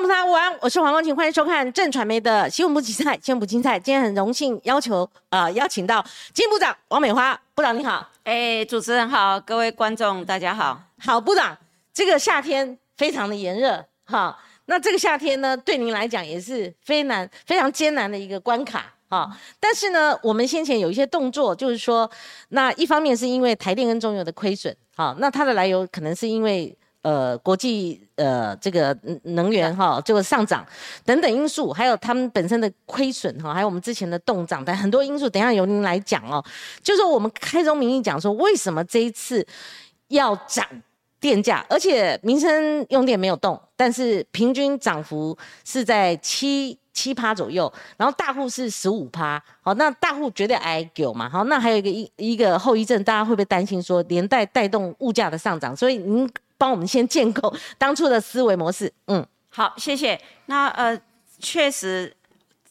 [0.00, 3.78] 众朋友午安，我是黄光晴，欢迎收看正传媒的新闻部精彩，新闻部精彩。
[3.78, 8.08] 今天很荣幸要求呃邀请到金部长王美花部长，你好。
[8.24, 10.80] 哎，主持人好，各位观众大家好。
[10.98, 11.54] 好，部长，
[11.92, 19.30] 这个夏天非常的炎热，哈，那这个夏天呢，对您来讲也是非难非常艰难的一个关卡，哈。
[19.60, 22.10] 但是呢，我们先前有一些动作，就是说，
[22.48, 26.74] 那一方面是因为台电跟中油的亏损，好，那它的来由可能是因为。
[27.02, 30.66] 呃，国际呃，这个能源哈，这个上涨
[31.02, 36.44] 等等因素，还有他们本身的亏损哈，还有我们之前的动涨等很多因素，等下由您来讲哦。
[36.82, 39.46] 就是我们开宗明义讲说，为什么这一次
[40.08, 40.62] 要涨
[41.18, 55.74] 电价，而且民生用电没有动，但是平均涨幅是在七七趴左右，然后大户是十五趴，好，那大户绝对挨九嘛，好，那还有一个一一个后遗症，大家会不会担心说连带带动物价的上涨？
[55.74, 56.30] 所以您。
[56.60, 58.92] 帮我们先建构 当初的思维模式。
[59.06, 60.20] 嗯，好，谢谢。
[60.44, 61.00] 那呃，
[61.38, 62.14] 确实，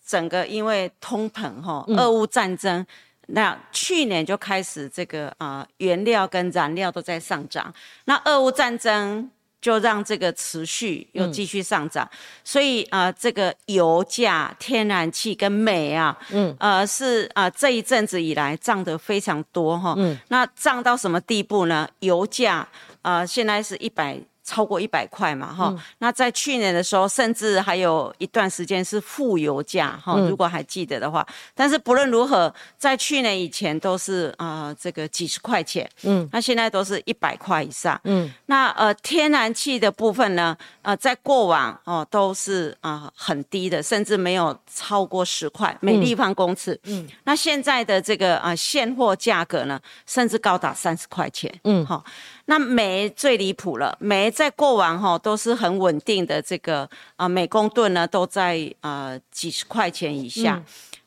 [0.05, 2.85] 整个因为通膨哈，俄乌战争，
[3.29, 7.73] 那去年就开始这个啊，原料跟燃料都在上涨。
[8.05, 9.27] 那俄乌战争
[9.59, 12.07] 就让这个持续又继续上涨，
[12.43, 19.95] 所以啊，这个油价、天然气跟煤啊，嗯，呃，是啊，这一阵子以来涨得非常多哈。
[19.97, 21.89] 嗯，那涨到什么地步呢？
[22.01, 22.67] 油价。
[23.01, 24.19] 啊，现在是一百。
[24.41, 31.23] 超过一百块嘛，哈，那在去年的时候，甚至还有一段时间是负油价，哈，如果还记得的话。
[31.53, 52.03] 但是不论如何，在去年以前都是啊，这个几十块钱，嗯，那现在都是一百块以上，嗯，那呃，天然气的部分呢，呃，在过往哦都是啊很低的，甚至没有超过十块每立方公尺，嗯，那现在的这个啊现货价格呢，甚至高达三十块钱，嗯，好。
[52.49, 60.59] 那煤最离谱了，煤在过往哈都是很稳定的，这个啊每公吨呢都在啊几十块钱以下。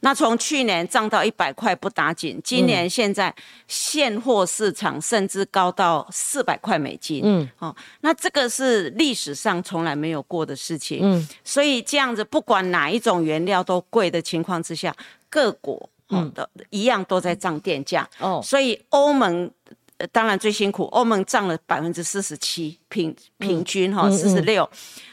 [0.05, 3.34] 那从去年涨到一百块不打紧，今年现在
[3.67, 7.22] 现货市场甚至高到四百块美金。
[7.25, 11.00] 嗯，哦，那这个是历史上从来没有过的事情。
[11.03, 14.95] 嗯，所以这样子不管哪一种原料都贵的情况之下，
[15.28, 18.09] 各国嗯的一样都在涨电价。
[18.21, 19.50] 哦，所以欧盟。
[20.11, 24.69] 当然最辛苦，欧盟涨了百分之四十七，平平均哈四十六，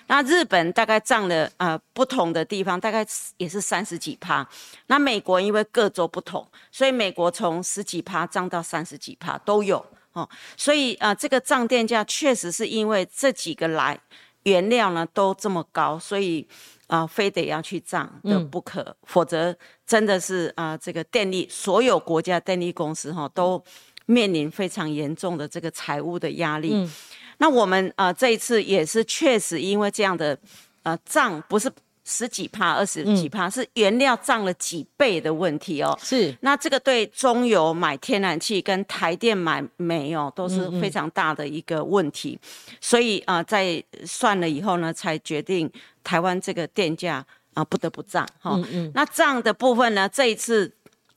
[0.08, 3.06] 那日本大概涨了呃不同的地方大概
[3.38, 4.48] 也是三十几趴，
[4.88, 9.86] 那美国因为各州不同，所以美国从十几趴涨到三十几趴都有。
[10.14, 10.28] 哦，
[10.58, 14.00] 所以啊这个涨电价确实是因为这几个来
[14.44, 16.48] 原料呢都这么高，所以
[16.88, 23.64] 啊非得要去涨的不可，否则真的是啊这个电力所有国家电力公司哈都。
[24.09, 26.90] 面临非常严重的这个财务的压力，
[27.38, 30.36] 那我们啊这一次也是确实因为这样的
[30.81, 31.72] 呃涨不是
[32.03, 35.96] 十几帕二十几帕，是原料涨了几倍的问题哦。
[36.02, 42.40] 是，那这个对中油买天然气跟台电买煤哦都是非常大的一个问题，
[42.81, 45.72] 所以啊在算了以后呢，才决定
[46.03, 48.59] 台湾这个电价啊不得不涨哈。
[48.96, 50.74] 那涨的部分呢，这一次。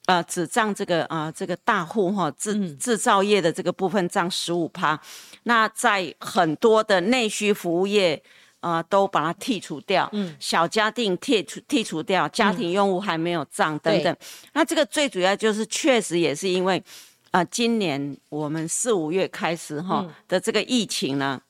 [0.07, 5.01] 呃，只占这个啊，这个大户哈制制造业的这个部分占十五趴，
[5.45, 8.21] 那在很多的内需服务业
[8.59, 14.17] 啊，都把它剔除掉，嗯，小家庭剔除剔除掉，家庭用户还没有涨等等。
[14.55, 16.83] 那这个最主要就是确实也是因为
[17.31, 21.41] 啊，今年我们四五月开始哈的这个疫情呢。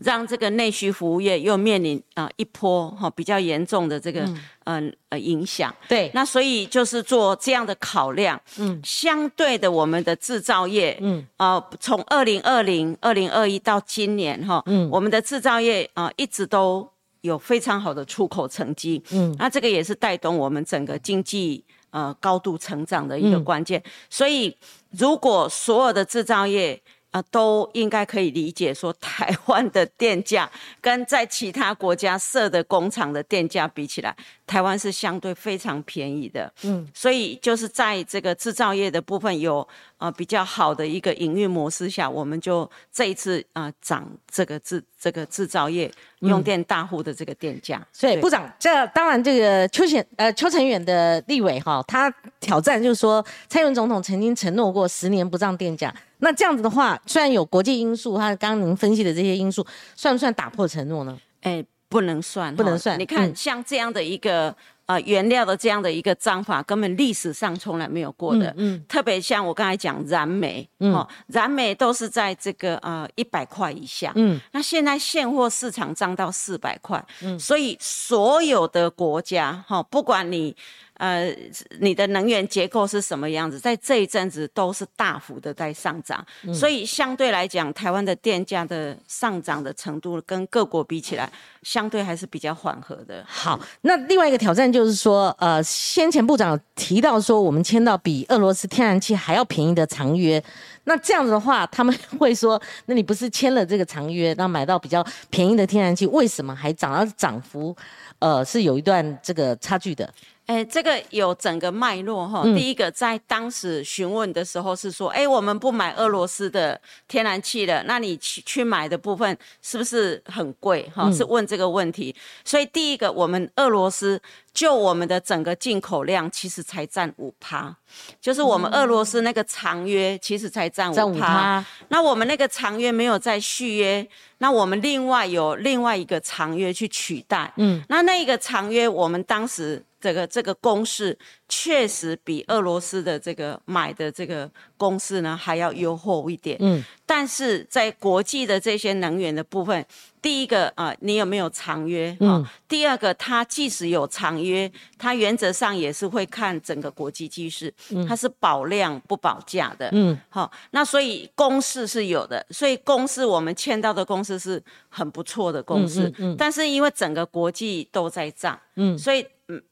[0.00, 4.92] 让这个内需服务业又面临啊一波哈比较严重的这个嗯。
[5.08, 11.26] 呃影响，对，那所以就是做这样的考量，嗯，相对的我们的制造业，嗯。
[11.36, 16.88] 啊从二零二零二零二一到今年哈，嗯，我们的制造业啊一直都
[17.22, 24.56] 有非常好的出口成绩，嗯，那这个也是带动我们整个经济呃高度成长的一个关键，所以
[24.90, 26.80] 如果所有的制造业。
[27.10, 30.48] 啊，都应该可以理解，说台湾的电价
[30.80, 34.16] 跟在其他国家设的工厂的电价比起来，
[34.50, 36.52] 台湾是相对非常便宜的。
[36.64, 39.66] 嗯，所以就是在这个制造业的部分有
[39.96, 45.88] 啊比较好的一个营运模式下，我们就这一次啊涨这个制这个制造业
[46.18, 47.80] 用电大户的这个电价。
[47.92, 55.94] 所以部长，这当然这个邱显呃邱成远的立委哈，他挑战就是说，蔡英文总统曾经承诺过十年不涨电价。
[56.18, 59.64] 那这样子的话，虽然有国际因素，他刚刚您分析的这些因素，
[59.94, 61.16] 算不算打破承诺呢？
[61.40, 62.98] 哎，不能算，不能算。
[62.98, 64.54] 你看，像这样的一个
[64.86, 68.54] 啊原料的这样的一个章法，根本历史上从来没有过的。
[68.56, 74.12] 嗯，特别像我刚才讲燃煤，哦，燃煤都是在这个呃一百块以下。
[74.14, 77.04] 嗯，那现在现货市场涨到四百块。
[77.22, 80.56] 嗯，所以所有的国家哈，不管你。
[81.00, 81.34] 呃，
[81.78, 83.58] 你的能源结构是什么样子？
[83.58, 91.32] 在这一阵子都是大幅的在上涨，所以相对来讲，台湾的电价的上涨的程度跟各国比起来，
[91.62, 93.24] 相对还是比较缓和的。
[93.26, 100.42] 好，那另外一个挑战就是说，呃，先前部长提到说，我们签到比俄罗斯天然气还要便宜的长约，
[100.84, 106.92] 那这样子的话，他们会说，那你不是签了这个长约，那买到比较便宜的天然气，为什么还涨？
[106.92, 107.74] 而涨幅，
[108.18, 110.12] 呃，是有一段这个差距的。
[110.50, 112.42] 哎，这个有整个脉络哈。
[112.42, 120.90] 第一个，在当时询问的时候是说，哎，我们不买俄罗斯的天然气了，那你去去买的部分是不是很贵？
[120.92, 122.12] 哈，是问这个问题。
[122.44, 124.20] 所以第一个，我们俄罗斯
[124.52, 127.74] 就我们的整个进口量其实才占五趴，
[128.20, 131.64] 就是我们俄罗斯那个长约其实才占五趴。
[131.88, 134.06] 那我们那个长约没有再续约，
[134.38, 137.52] 那我们另外有另外一个长约去取代。
[137.56, 139.84] 嗯，那那一个长约，我们当时。
[140.02, 141.14] 这个这个公式
[141.50, 146.56] 确实比俄罗斯的这个买的这个公司呢还要优厚一点。
[146.60, 149.84] 嗯，但是在国际的这些能源的部分，
[150.22, 152.16] 第一个啊，你有没有长约？
[152.20, 157.74] 嗯，第二个，它即使有长约，它原则上也是会看整个国际趋势，
[158.08, 159.90] 它是保量不保价的。
[159.92, 166.06] 嗯，好，那所以公式是有的，所以公司我们签到的公司是很不错的公式。
[166.10, 169.26] 嗯嗯，但是因为整个国际都在涨，嗯，所以。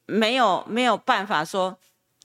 [0.07, 1.77] 没有没有办法说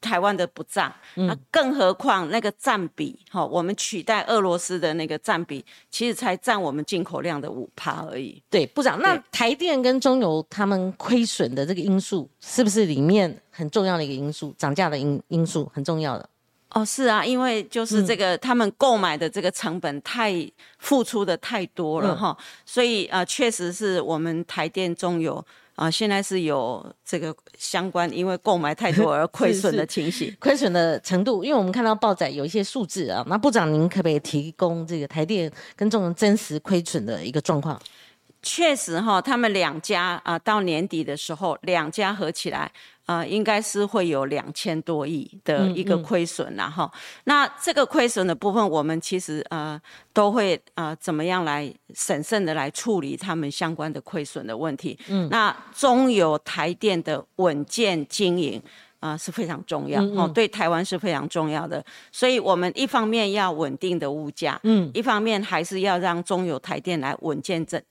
[0.01, 8.43] 台湾的不涨，那更何况那个占比哈，我们取代俄罗斯的那个占比，其实才占我们进口量的五趴而已。
[8.49, 14.53] 对，部长，那台电跟中油他们亏损的这个因素，是不是里面很重要的一个因素？
[14.57, 16.29] 涨价的因因素很重要的。
[16.71, 20.33] 哦，是啊，因为就是这个他们购买的这个成本太
[20.79, 22.35] 付出的太多了哈，
[22.65, 25.45] 所以啊，确实是我们台电中油。
[25.75, 37.81] 啊，现在是有这个相关，因为购买太多而 亏损的情形，亏损的程度，因为我们看到报载有一些数字啊，那部长您可不可以提供这个台电跟这种真实亏损的一个状况？
[38.41, 42.71] 确实哈，他们两家啊，到年底的时候，两家合起来。
[43.05, 46.89] 啊，应该是会有两千多亿的一个亏损然后
[47.25, 49.79] 那这个亏损的部分，我们其实呃
[50.13, 54.97] 都会呃怎么样来审慎的来处理他们相关的亏损的问题。
[55.09, 58.61] 嗯，那中油台电的稳健经营
[58.99, 61.83] 啊是非常重要哦，对台湾是非常重要的。
[62.09, 67.81] 所以我们一方面要稳定的物价，嗯，一方面还是要让中油台电来稳健这。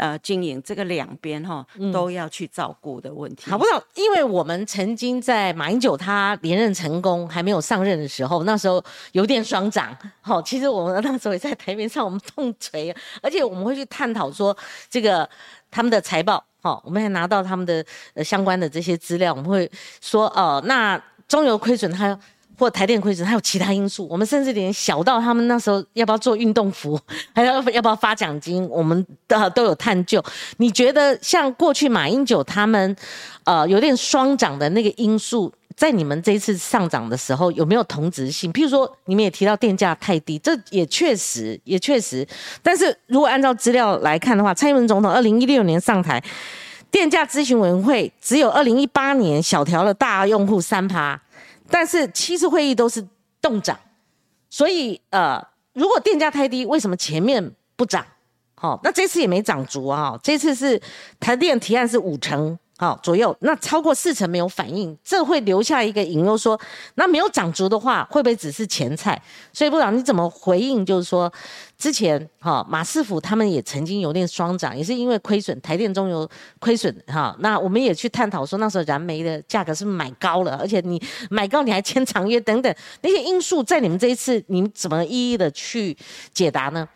[0.00, 3.50] 呃，经营这个两边哈都要去照顾的问题。
[3.50, 3.84] 好不好？
[3.96, 8.82] 因为我们曾经在马英九他连任成功还没有上任的时候，那时候
[9.12, 9.94] 有点双涨。
[10.22, 14.56] 好，其实我们那时候也在台面上，我们痛锤，而且我们会去探讨说
[14.88, 15.28] 这个
[15.70, 16.42] 他们的财报。
[16.62, 19.70] 好，我们还拿到他们的呃相关的这些资料，我们会
[20.00, 20.98] 说哦，那
[21.28, 22.18] 中油亏损它。
[22.60, 24.06] 或台电亏损，还有其他因素。
[24.06, 27.00] 我们甚至连小到他们那时候要不要做运动服，
[27.34, 30.22] 还要要不要发奖金，我们的都有探究。
[30.58, 32.94] 你觉得像过去马英九他们，
[33.44, 38.52] 呃，有点双涨的那个因素，在你们这一次上涨的时候有没有同质性？
[38.52, 42.28] 譬如说，你们也提到电价太低，这也确实也确实。
[42.62, 46.22] 但是如果按照资料来看的话，蔡英文总统二零一六年上台，
[46.90, 51.18] 电价咨询委员会只有二零一八年小调了大用户三趴。
[51.70, 53.06] 但是七次会议都是
[53.40, 53.78] 动涨，
[54.48, 55.40] 所以呃，
[55.72, 58.04] 如果电价太低，为什么前面不涨？
[58.56, 60.18] 好，那这次也没涨足啊。
[60.22, 60.80] 这次是
[61.18, 62.58] 台电提案是五成。
[62.80, 66.58] 好左右，那超过四成没有反应，这会留下一个隐忧，说
[66.94, 69.20] 那没有涨足的话，会不会只是前菜？
[69.52, 70.84] 所以部长你怎么回应？
[70.86, 71.30] 就是说
[71.76, 76.26] 之前哈马师傅他们也曾经有点双涨，也是因为亏损，台电中油
[76.58, 77.36] 亏损哈。
[77.40, 85.94] 那我们也去探讨说那时候燃煤的价格是买高了，而且你买高你还签长约等等那些因素，在你们这一次你怎么一一的去
[86.32, 86.88] 解答呢？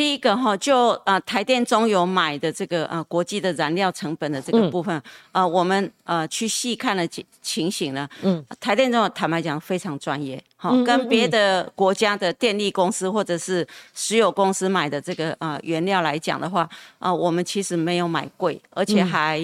[0.00, 16.66] 第一个哈，就呃台电中油买的这个呃国际的燃料成本的这个部分，呃我们呃去细看了情情形呢，嗯，台电中油坦白讲非常专业，好，跟别的国家的电力公司或者是石油公司买的这个呃原料来讲的话，
[16.98, 19.38] 啊我们其实没有买贵，而且还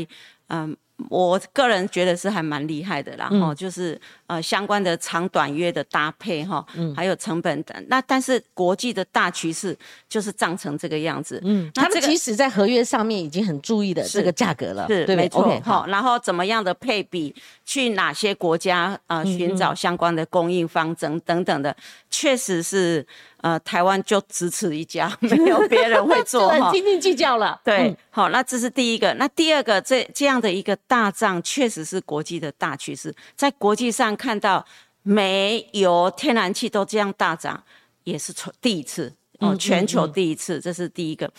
[0.48, 0.75] 嗯
[1.10, 6.64] 我个人觉得是还蛮厉害的啦，哈，就是呃相关的长短约的搭配哈，
[6.96, 9.76] 还有成本的那但是国际的大趋势
[10.08, 17.34] 就是涨成这个样子，嗯，他们其实在合约上面已经很注意的这个价格了，是没错，好，然后怎么样的配比，
[17.66, 21.76] 去哪些国家呃寻找相关的供应方等等等的，
[22.10, 23.06] 确实是。
[23.46, 27.60] 呃，台湾就只此一家， 没有别人会做 哈，斤斤计较了。
[27.62, 29.14] 对，好，那这是第一个。
[29.14, 34.66] 那第二个，这这样的一个大涨，确实是国际的大趋势，在国际上看到
[35.04, 37.62] 煤油、天然气都这样大涨，
[38.02, 39.12] 也是从第一次。
[39.38, 41.31] 哦，全球第一次，这是第一个。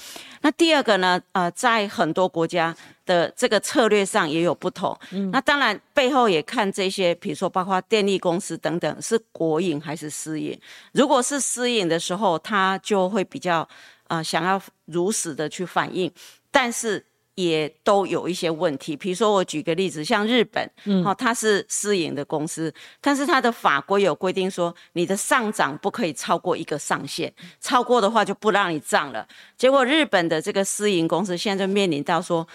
[0.41, 1.21] 那第二个呢？
[1.31, 2.75] 呃，在很多国家
[3.05, 4.97] 的这个策略上也有不同。
[5.31, 10.59] 那当然背后也看这些，比如说包括电力公司等等，是国营还是私营。
[10.91, 13.67] 如果是私营的时候，它就会比较
[14.07, 16.11] 呃想要如实的去反映，
[16.51, 17.05] 但是。
[17.37, 21.03] 也都有一些问题，比如说我举个例子，像日本，嗯。
[21.03, 29.25] 好，它是私营的公司，但是它的法规有规定说，你的上涨不可以超过一个上限，超过的话就不让你涨了。
[29.55, 32.45] 结果日本的这个私营公司现在就面临到说，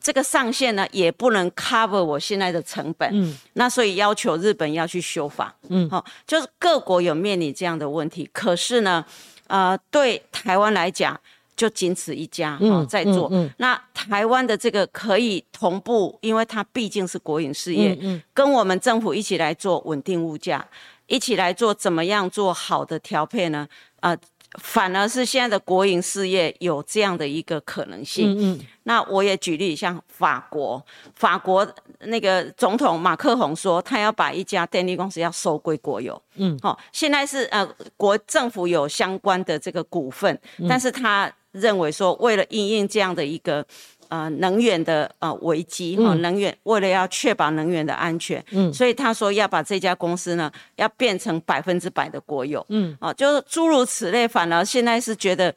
[0.00, 9.04] 这个上限呢也不能 cover 我现在的成本，嗯，那所以要求日本要去修法，嗯，好，就是各国有面临这样的问题，可是呢，
[9.46, 11.20] 呃，对台湾来讲。
[11.56, 17.96] 就仅此一家哈在做，那台湾的这个可以同步，因为它毕竟是国营事业，
[18.32, 20.66] 跟我们政府一起来做稳定物价，
[21.06, 23.68] 一起来做怎么样做好的调配呢？
[24.00, 24.16] 啊。
[24.60, 28.30] 反而是现在的国营事业有这样的一个可能性。
[28.38, 28.60] 嗯嗯。
[28.84, 30.80] 那我也举例，像法国，
[31.16, 31.68] 法国
[31.98, 36.22] 那个总统马克宏说，他要把一家电力公司要收归国有。
[36.36, 36.56] 嗯。
[36.62, 43.64] 好，现在是呃，国政府有相关的这个股份，但是他认为说，为了应应这样的一个。
[44.10, 55.52] 呃，能源的呃危机哈，能源为了要确保能源的安全，嗯，所以他说要把这家公司呢，要变成百分之百的国有，嗯，哦，就是诸如此类，反而现在是觉得，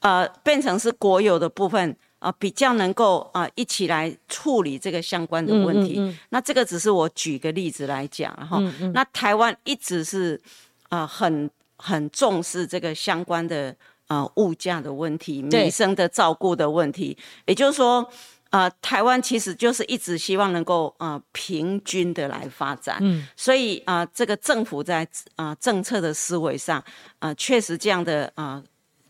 [0.00, 6.02] 呃，变成是国有的部分啊，比较能够啊一起来处理这个相关的问题。
[6.30, 8.58] 那这个只是我举个例子来讲哈，
[8.94, 10.40] 那台湾一直是
[10.88, 13.76] 啊很很重视这个相关的。
[14.10, 18.04] 呃，物价的问题，民生的照顾的问题，也就是说，
[18.50, 26.82] 呃，台湾其实就是一直希望能够呃平均的来发展，嗯，所以啊，这个政府在啊政策的思维上，
[27.20, 28.60] 啊，确实这样的啊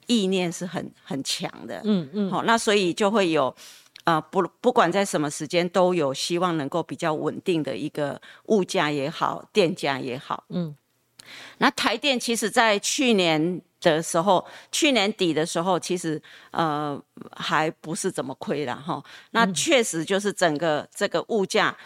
[0.07, 3.57] 意念是很很强的，嗯嗯，好，那所以就会有
[4.04, 10.76] 啊不不管在什么时间都有希望能够比较稳定的一个物价也好，电价也好，嗯，
[11.57, 13.62] 那台电其实在去年。
[13.81, 16.21] 的时候，去年底的时候，其实
[16.51, 17.01] 呃
[17.33, 19.03] 还不是怎么亏了哈。
[19.31, 21.77] 那确实就是整个这个物价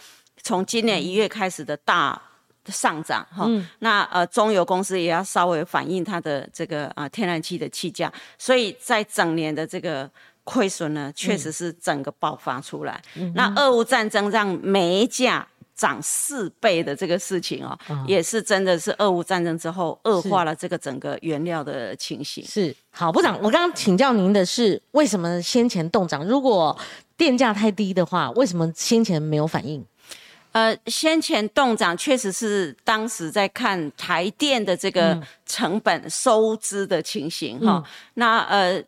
[0.41, 2.21] 从今年一月开始的大
[2.67, 3.47] 上涨哈。
[3.79, 10.09] 那呃中油公司也要稍微反映它的这个啊天然气的气价，所以在整年的这个
[10.43, 13.01] 亏损呢，确实是整个爆发出来。
[13.33, 15.47] 那俄乌战争让煤价。
[15.75, 17.77] 涨四倍的这个事情哦，
[18.07, 22.45] 也是真的是俄乌战争之后恶化了这个整个原料的情形。
[22.45, 26.25] 是好，部长，我刚刚请教您的是，为什么先前动涨？
[26.25, 26.77] 如果
[27.17, 29.85] 电价太低的话，为什么先前没有反应？
[30.53, 37.83] 呃，先前动涨确实是当时在看台电的这个成本收支的情形哈。
[38.13, 38.81] 那呃，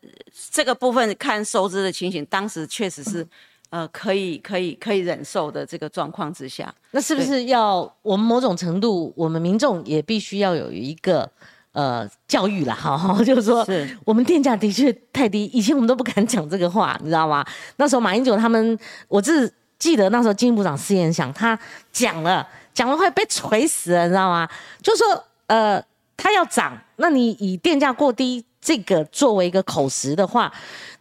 [0.50, 3.26] 这个部分看收支的情形，当时确实是。
[3.70, 11.30] 呃，可以可以可以忍受的这个状况之下，那是不是要我们某种程度，我们民众也必须要有一个
[11.72, 13.14] 呃教育了哈？
[13.22, 13.66] 就是说，
[14.06, 17.44] 我们电价的确太低，以前我们都不敢讲这个话，你知道吗？
[17.76, 21.58] 那时候马英九他们，我是记得那时候经济部长施延祥他
[21.92, 24.48] 讲了，讲了会被锤死了，你知道吗？
[24.82, 25.06] 就说
[25.46, 25.78] 呃，
[26.16, 30.50] 他要涨，那你以电价过低这个作为一个口实的话，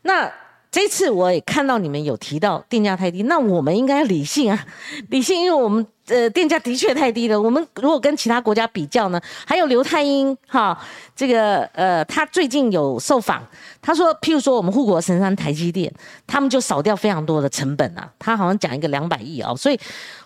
[0.01, 0.29] 那。
[0.69, 4.65] 这次我也看到你们有提到电价太低，那我们应该理性啊，
[5.09, 7.41] 理性，因为我们呃电价的确太低了。
[7.41, 10.77] 我们如果跟其他国家比较呢，还有刘太英哈，
[11.15, 13.41] 这个呃他最近有受访，
[13.81, 15.91] 他说，譬如说我们护国神山台积电，
[16.27, 19.79] 他们就少掉非常多的成本啊，他好像讲一个两百亿哦，所以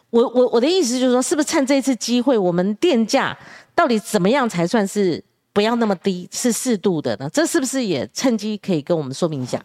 [0.10, 3.38] 我我我的意思就是说，是不是趁这次机会，我们电价
[3.75, 7.29] 到底怎么样才算是不要那么低，是适度的呢？
[7.31, 9.63] 这是不是也趁机可以跟我们说明一下？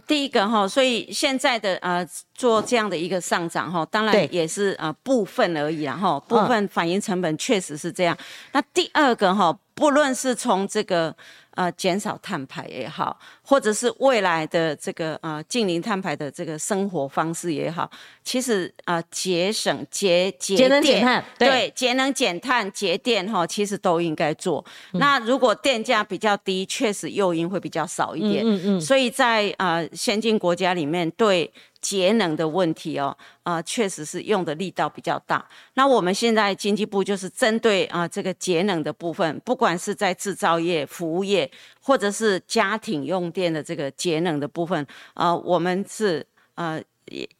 [0.00, 8.16] 第一个哈，所以现在的呃做这样的一个上涨哈，当然也是呃部分而已啦哈，部分反映成本确实是这样。
[8.52, 11.14] 那第二个哈，不论是从这个
[11.52, 17.88] 呃减少碳排也好，或者是未来的这个呃近零碳排的这个生活方式也好，
[18.24, 24.64] 其实啊节省节节节能减碳，对节能减碳节电哈，其实都应该做。
[24.94, 28.44] 那如果电价比较低，确实诱因会比较少一点。
[28.44, 28.80] 嗯嗯。
[28.80, 31.50] 所以在啊先进国家里面对。
[31.80, 35.44] 节能的问题哦，啊，确实是用的力道比较大。
[35.74, 46.82] 那我们现在经济部就是针对啊这个节能的部分，不管是在制造业、服务业，或者是家庭用电的这个节能的部分，啊，我们是呃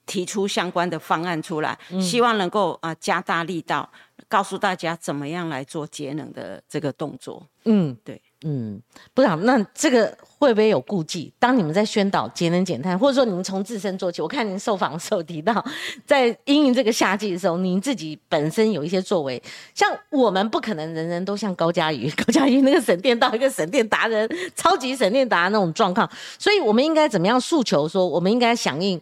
[0.06, 3.90] 提出相关的方案出来，希望能够啊加大力道，
[4.28, 7.46] 告诉大家怎么样来做节能的这个动作。
[7.64, 8.20] 嗯，对。
[8.44, 8.80] 嗯，
[9.14, 11.32] 不然，那这个会不会有顾忌？
[11.40, 15.64] 当你们在宣导节能减碳，或者说你们从自身做起，我看您受访的时候提到，
[16.06, 19.42] 在应应这个夏季的时候，您自己本身有一些作为。
[19.74, 27.88] 像我们不可能人人都像高嘉瑜， 高嘉瑜那个省电到一个省电达人，超级省电达人那种状况，所以我们应该怎么样诉求？
[27.88, 29.00] 说我们应该响应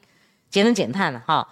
[0.49, 1.47] 节能减碳哈。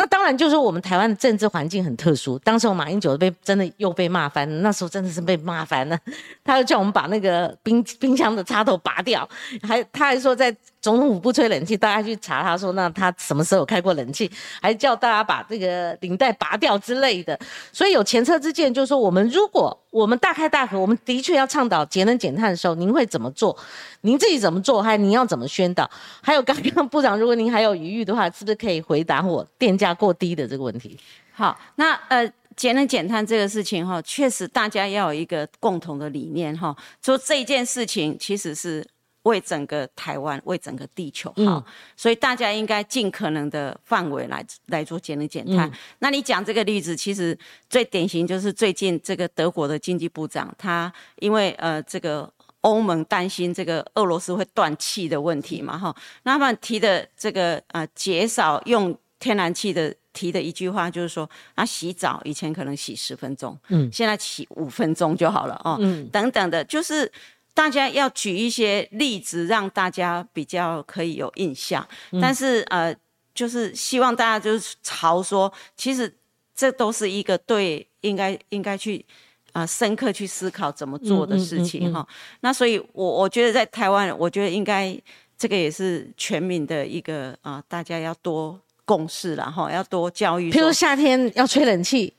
[0.00, 2.38] 那当然，就是我们台湾的政治环境很特殊。
[2.38, 5.98] 当时我马英九被真的又被骂翻，那时候真的是被骂翻了。
[6.42, 9.28] 他就叫我们把那个冰冰箱的插头拔掉，
[9.62, 10.56] 还他还说在。
[10.80, 14.30] 总统府不吹冷气，大家去查他说，那他什么时候开过冷气？
[14.62, 17.38] 还叫大家把这个领带拔掉之类的。
[17.70, 23.54] 所以有前车之鉴，就是说我们如果我们大开大合，我们的确要倡导节能减碳的时候，您会怎么做？
[24.00, 24.82] 您自己怎么做？
[24.82, 25.88] 还您要怎么宣导？
[26.22, 30.98] 还有刚刚部长，如果您还有余裕的话，是不是可以回答我电价过低的这个问题？
[31.32, 38.82] 好，那呃，节能减碳这个事情哈，确实大家要有一个共同的理念哈，说这件事情其实是。
[39.24, 41.62] 为整个台湾，为整个地球好，
[41.94, 45.70] 所以大家应该尽可能的范围来来做节能减碳。
[45.98, 67.12] 那你讲这个例子，其实最典型就是最近这个德国的经济部长，他因为呃这个欧盟担心这个俄罗斯会断气的问题嘛，哈，那他们提的这个呃减少用天然气的提的一句话就是说，啊洗澡以前可能洗十分钟，嗯，现在洗五分钟就好了哦，嗯，等等的，就是。
[67.54, 71.86] 大家要举一些例子，让大家比较可以有印象。
[72.20, 72.94] 但是呃，
[73.34, 76.12] 就是希望大家就是朝说，其实
[76.54, 79.04] 这都是一个对应该应该去
[79.52, 82.06] 啊深刻去思考怎么做的事情哈。
[82.40, 84.98] 那所以，我我觉得在台湾，我觉得应该
[85.36, 90.50] 这个也是全民的一个啊，大家要多共识了哈，要多教育。
[90.50, 92.14] 譬如夏天要吹冷气。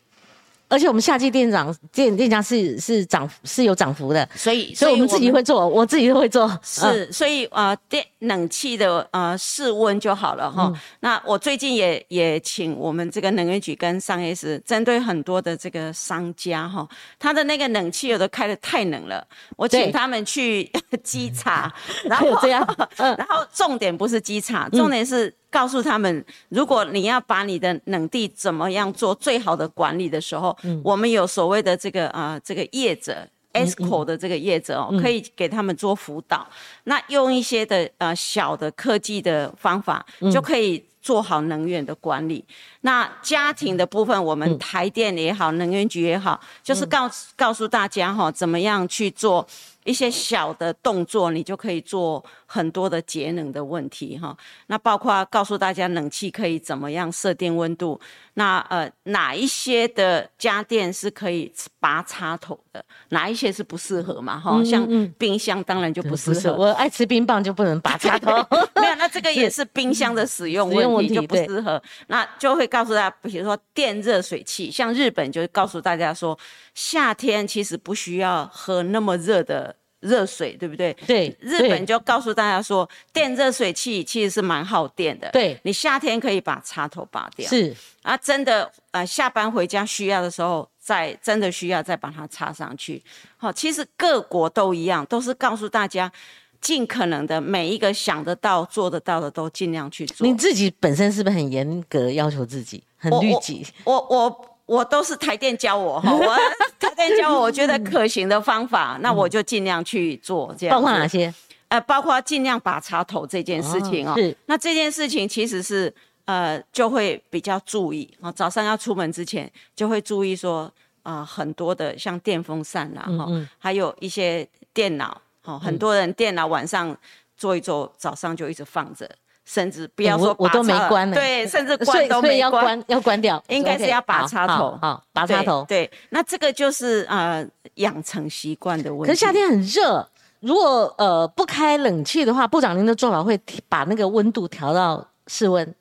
[0.71, 6.49] 而且我们夏季店长店店家是是涨是有涨幅的，所以所以我们自己会做，我自己都会做。
[6.63, 10.71] 是，所以啊，电冷气的呃室温就好了哈。
[11.01, 16.87] 那我最近也也请我们这个能源局跟商 S 针对很多的这个商家哈，
[17.19, 20.71] 他的那个冷气有的开的太冷了，我请他们去
[21.03, 21.69] 稽查，
[22.05, 22.65] 然后这样，
[22.95, 25.35] 然后重点不是稽查，重点是。
[25.51, 36.47] 告诉他们，如果你要把你的冷地怎么样做最好的管理的时候，我们有所谓的这个啊，这个业者 ESCO 的这个业者哦，可以给他们做辅导。
[36.85, 42.45] 那用一些的呃小的科技的方法，就可以做好能源的管理。
[42.81, 49.45] 那家庭的部分，我们台电也好，能源局也好，就是告告诉大家哈，怎么样去做。
[49.83, 54.35] 一些小的动作，你就可以做很多的节能的问题哈。
[54.67, 57.99] 那包括告诉大家冷气可以怎么样设定温度，
[58.35, 64.63] 那呃哪一些的家电是可以拔插头的，哪一些是不适合嘛哈？
[64.63, 68.31] 像冰箱当然就不适合，我爱吃冰棒就不能拔插头。
[68.79, 71.81] 没有，那这个也是 冰箱的使用问题就不适合。
[72.07, 76.37] 那就会告诉大家，比如说电热水器，像日本就告诉大家说，
[76.73, 79.75] 夏天其实不需要喝那么热的。
[80.01, 80.91] 热水对不对？
[81.05, 85.29] 对，日本就告诉大家说，电热水器其实是蛮耗电的。
[85.29, 87.47] 对，你夏天可以把插头拔掉。
[87.47, 93.01] 是啊，真的呃，下班回家需要的时候，再真的需要再把它插上去。
[93.37, 96.11] 好，其实各国都一样，都是告诉大家，
[96.59, 100.25] 尽可能的每一个想得到、做得到的都尽量去做。
[100.25, 103.65] 你自己本身是不是很严格要求自己，很律己？
[103.83, 104.47] 我我。
[104.67, 106.37] 我都是台电教我哈， 我
[106.79, 110.55] 台电教我，我觉得可行的方法， 那我就尽量去做。
[110.57, 111.33] 这样包括哪些？
[111.67, 114.13] 呃，包括尽量拔插头这件事情哦。
[114.15, 114.33] 是。
[114.45, 115.93] 那这件事情其实是
[116.25, 118.31] 呃，就会比较注意啊。
[118.31, 120.71] 早上要出门之前，就会注意说
[121.03, 126.95] 啊，很多的像电风扇啦，哈，还有一些电脑，哈，很多人电脑晚上
[127.35, 129.09] 做一做，早上就一直放着。
[129.43, 132.39] 甚至不要我说我都没关呢对，甚至 所关都没关。
[132.39, 135.65] 要关要关掉，应该是要拔插头好好，拔插头。
[135.67, 139.07] 对，对那这个就是呃养成习惯的问题。
[139.07, 140.07] 可是夏天很热，
[140.41, 145.75] 如果呃不开冷气的话，部长您的做法会把那个温度调到室温，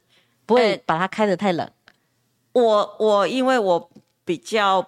[0.50, 1.70] 不会呃把它开的太冷。
[2.52, 3.90] 我我因为我
[4.24, 4.84] 比较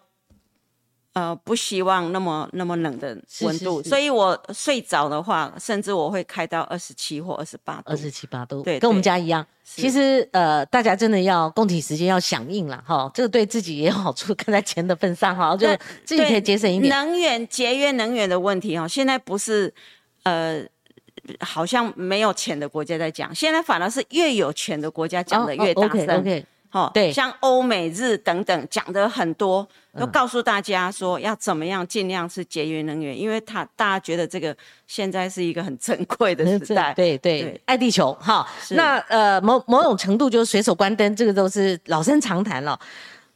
[1.13, 7.93] 呃不希望那么那么冷的温度，是是是所以我睡着的话，甚至我会开到二十七或二十八度。
[7.93, 9.47] 二十七八度，对跟我们家一样。
[9.65, 16.89] 其实呃，大家真的要供体时间要响应了哈，这个对自己也有好处，看在钱的份上哈，就对自己可以节省一点。
[16.93, 19.73] 能源节约能源的问题哈，现在不是
[20.25, 20.67] 呃。
[21.41, 26.03] 好像没有钱的国家在讲，现在反而是越有钱的国家讲的越大声。
[26.03, 29.67] OK OK，哦，对像欧美日等等讲的很多，
[29.99, 34.57] 都告诉大家说要怎么样尽量是节约能源，因为他大家觉得这个
[34.87, 36.95] 现在是一个很珍贵的时代。
[36.95, 38.49] 对对对爱地球哈。
[38.61, 42.79] 是那呃某某种程度就是随手关灯，这个都是老生常谈了。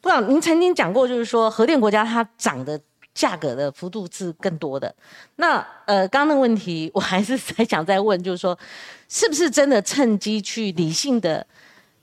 [0.00, 2.80] 不知道您曾经讲过，就是说核电国家它涨的
[3.16, 4.94] 价格的幅度是更多的。
[5.36, 8.56] 那呃，刚刚那个问题，我还是还想再问，就是说，
[9.08, 11.44] 是不是真的趁机去理性的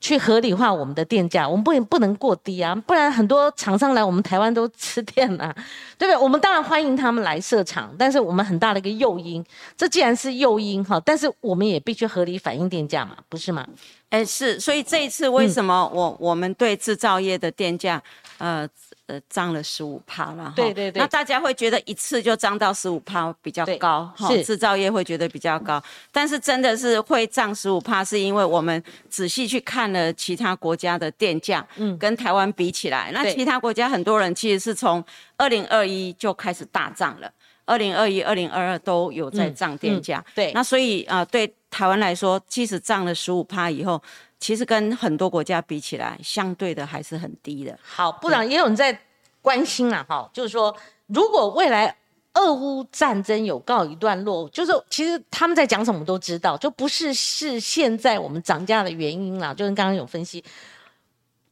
[0.02, 1.47] 去合理化我们的电价？
[1.47, 5.54] 我们不能不能过低啊，不然很多厂商来我们台湾都吃电啊，
[5.99, 6.17] 对不对？
[6.17, 9.45] 我们当然欢迎他们来设厂，但是我们很大的一个诱因，
[9.78, 13.67] 这既然是诱因哈，但是我们也必须合理反映电价嘛，不是吗？
[14.10, 18.02] 哎，是，所以这一次为什么我、我们对制造业的电价，
[18.38, 18.67] 呃
[19.07, 20.53] 呃涨了十五趴了哈？
[20.55, 35.03] 对对对那大家会觉得一次就涨到十五趴比较高，哈是制造业会觉得比较高，但是真的是会涨十五趴，是因为我们仔细去看了其他国家的电价，嗯，跟台湾比起来，那其他国家很多人其实是从
[35.37, 37.31] 二零二一就开始大涨了。
[37.65, 44.02] 二零二一、二零二二都有在涨电价、嗯对那所以啊、呃对台湾来说，即使涨了十五趴以后，
[44.39, 47.78] 其实跟很多国家比起来，相对的还是很低的。
[47.82, 48.97] 好，部长也有人在
[49.41, 50.76] 关心了，哈，就是说，
[51.08, 51.95] 如果未来
[52.34, 60.43] 俄乌战争有告一段落，就是其实他们在讲什么都知道，就不是是现在我们涨价的原因啦，就是刚刚有分析，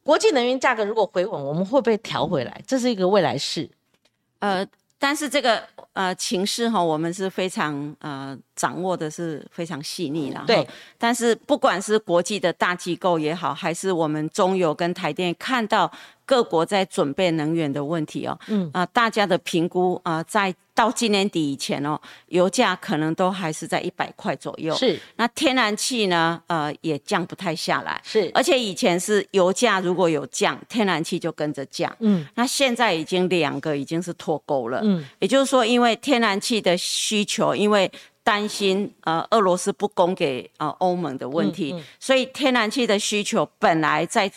[0.04, 2.62] 国际能源价格如果回稳，我们会不会调回来？
[2.66, 3.68] 这是一个未来式。
[4.38, 4.66] 呃，
[5.02, 5.60] 但是这个
[5.94, 10.44] 呃情势哈，我们是非常呃掌握的是非常细腻了。
[10.46, 15.90] 对哈，但是不管是国际的大机构也好，还是我们中油跟台电看到
[16.32, 24.74] 各国在准备能源的问题哦，嗯啊、大家的评估啊、在到今年底以前哦，油价可能都还是在一百块左右。
[24.74, 28.00] 是那天然气呢，呃，也降不太下来。
[28.02, 31.94] 是，而且以前是油价如果有降，天然气就跟着降。
[32.00, 34.80] 嗯，那现在已经两个已经是脱钩了。
[34.82, 37.92] 嗯，也就是说，因为天然气的需求，因为
[38.24, 44.32] 担心呃俄罗斯不供给呃欧盟的问题，嗯所以天然气的需求本来在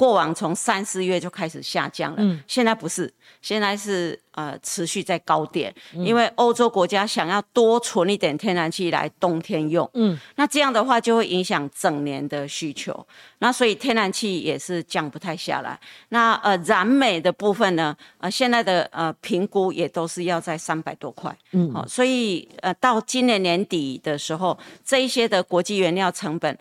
[0.00, 2.42] 过往从三四月就开始下降了，嗯。
[2.48, 6.02] 现在不是，现在是呃持续在高点，嗯。
[6.02, 13.06] 因为欧洲国家想要多存一点天然气来冬天用，嗯，那这样的话就会影响整年的需求，
[13.40, 15.78] 那所以天然气也是降不太下来。
[16.08, 21.70] 那呃燃煤的部分呢，呃现在的呃评估也都是要在三百多块，嗯。
[21.74, 26.58] 好、所以呃到今年年底的时候，这一些的国际原料成本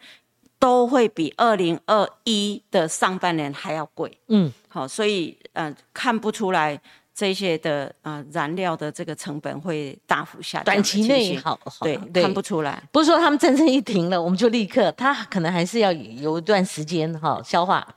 [0.60, 4.15] 都会比二零二一的上半年还要贵。
[4.28, 6.80] 嗯，好，所以呃看不出来
[7.15, 12.84] 这些的呃燃料的这个成本会大幅下降短期内好，好对，看不出来。
[12.91, 17.88] 不是说他们战争一停了，我们就立刻，它可能还是要有一段时间哈消化。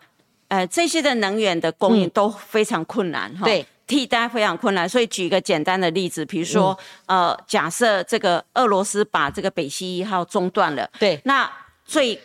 [0.49, 3.45] 呃，这些的能源的供应嗯都非常困难哈。
[3.45, 3.67] 对。
[3.85, 6.75] 替代非常困难，所以举一个简单的例子，比如说，
[7.07, 11.51] 嗯呃，假设这个俄罗斯把这个北溪一号中断了，对，那
[11.85, 12.19] 最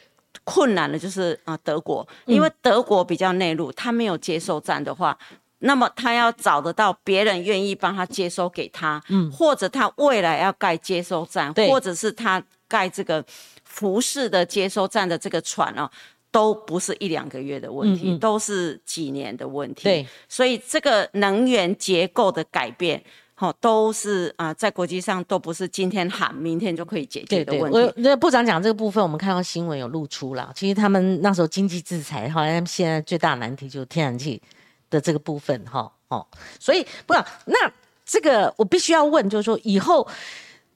[0.48, 2.36] 困难的就是啊、呃德国，嗯。
[2.36, 5.18] 因为德国比较内陆，他没有接收站的话，
[5.60, 11.70] 那么他要找得到别人愿意帮他接收给他，嗯，或者他未来要盖接收站，对。
[11.70, 13.24] 或者是他盖这个
[13.66, 15.90] 服饰的接收站的这个船哦。
[16.30, 18.20] 都不是一两个月的问题，嗯嗯。
[18.20, 19.84] 都是几年的问题。
[19.84, 23.02] 对，所以这个能源结构的改变，
[23.40, 27.78] 好、都是啊、在国际上都不是今天喊，明天就可以解决对对，的问题。
[27.78, 30.52] 我那部长讲这个部分，我们看到新闻有露出了。
[30.56, 34.42] 其实他们那时候经济制裁，好像现在最大难题就是天然气
[34.90, 36.26] 的这个部分，哈，哦，
[36.60, 37.72] 所以部长，那
[38.04, 40.08] 这个我必须要问，就是说以后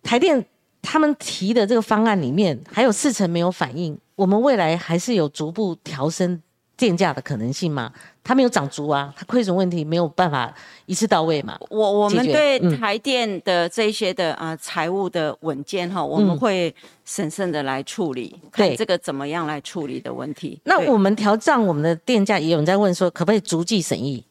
[0.03, 0.45] 台电
[0.83, 6.39] 他们提的这个方案里面，还有四成没有反应，我们未来还是有逐步调升
[6.77, 7.91] 电价的可能性吗？
[8.23, 10.53] 它没有涨足啊，它亏损问题没有办法
[10.85, 11.57] 一次到位嘛。
[11.69, 12.77] 我我们对嗯。
[12.79, 20.59] 台电的这些的啊财务的稳健哈，我们会审慎的来处理，看这个怎么样来处理的问题。
[20.65, 24.23] 那我们调涨我们的电价，也有人在问说，可不可以逐季审议？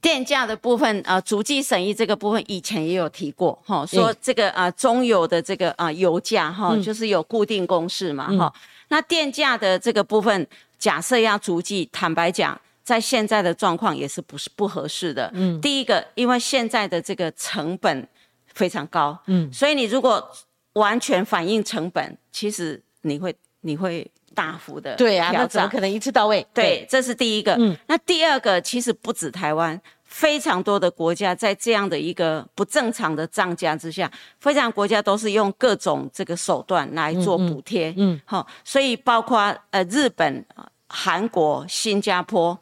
[0.00, 3.98] 电价的部分，呃，逐季审议这个部分，以前也有提过，哈，对。
[3.98, 6.82] 说这个啊、呃中油的这个啊、呃油价哈，嗯。
[6.82, 8.52] 就是有固定公式嘛，哈、
[8.88, 10.46] 那电价的这个部分，
[10.78, 15.30] 假设要逐季，坦白讲，在现在的状况也是不是不合适的。
[15.34, 18.06] 嗯，第一个，因为现在的这个成本
[18.52, 20.30] 非常高，嗯，所以你如果
[20.74, 26.44] 完全反映成本，其实你会你会大幅的对啊，那怎么可能一次到位？
[26.52, 27.54] 对，这是第一个。
[27.58, 29.80] 嗯那第二个，其实不止台湾，
[30.14, 37.90] 非常多的国家在这样的一个不正常的涨价之下，非常国家都是用各种这个手段来做补贴。
[37.96, 42.56] 嗯嗯，好、所以包括呃日本、呃韩国、新加坡。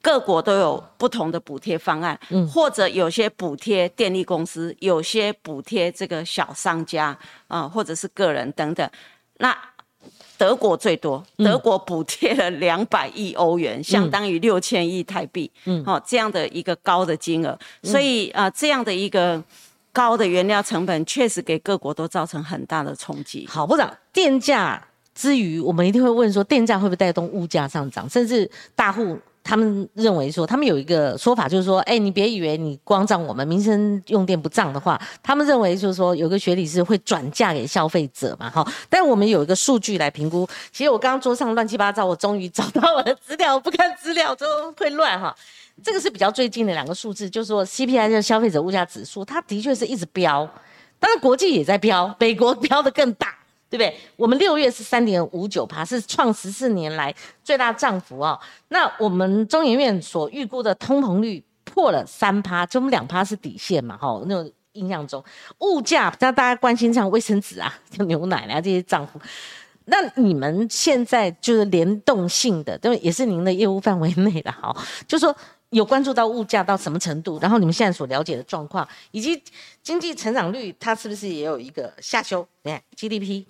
[0.00, 8.86] 各国都有不同的补贴方案，嗯或者有些补贴电力公司，有些补贴这个小商家啊、或者是个人等等。
[9.38, 9.56] 那
[10.36, 11.44] 德国最多，嗯。
[11.44, 19.42] 德国补贴了两百亿欧元，相当于六千亿台币，嗯，哦，这样的一个高的金额，所以啊、呃这样的一个
[19.92, 23.46] 高的原料成本，确实给各国都造成很大的冲击。
[23.48, 28.08] 好，部长，电价之余，我们一定会问说，电价会不会带动物价上涨？
[28.10, 38.66] 甚至大户他们认为说，他们有一个说法，就是说，哎，你别以为你光涨我们民生用电不涨的话，他们认为就是说，有个学理是会转嫁给消费者嘛，哈。
[38.88, 44.46] 但我们有一个数据来评估，其实我刚刚桌上乱七八糟，我终于找到我的资料，我不看资料就
[44.78, 45.36] 会乱哈。
[45.82, 50.48] 这个是比较最近的两个数字，就是说 CPI 就是消费者物价指数，它的确是一直飙，
[50.98, 53.34] 当然国际也在飙，美国飙得更大，
[53.74, 54.00] 对不对？
[54.14, 58.38] 我们六月是三点五九趴，是创十四年来最大涨幅哦。
[58.68, 65.22] 那我们中研院所预估的通膨率破了三趴，就我们两趴是底线嘛，哈，那种印象中，
[65.58, 69.20] 物价让大家关心像卫生纸啊、 像牛奶啊这些涨幅。
[69.86, 74.72] 那你们现在就是联动性的，对，也是您的业务范围内的，哈，
[75.08, 75.34] 就说
[75.70, 79.42] 有关注到物价到什么程度，然后你们现在所了解的状况，以及
[79.82, 82.46] 经济成长率，它是不是也有一个下修？
[82.62, 83.44] 你看 GDP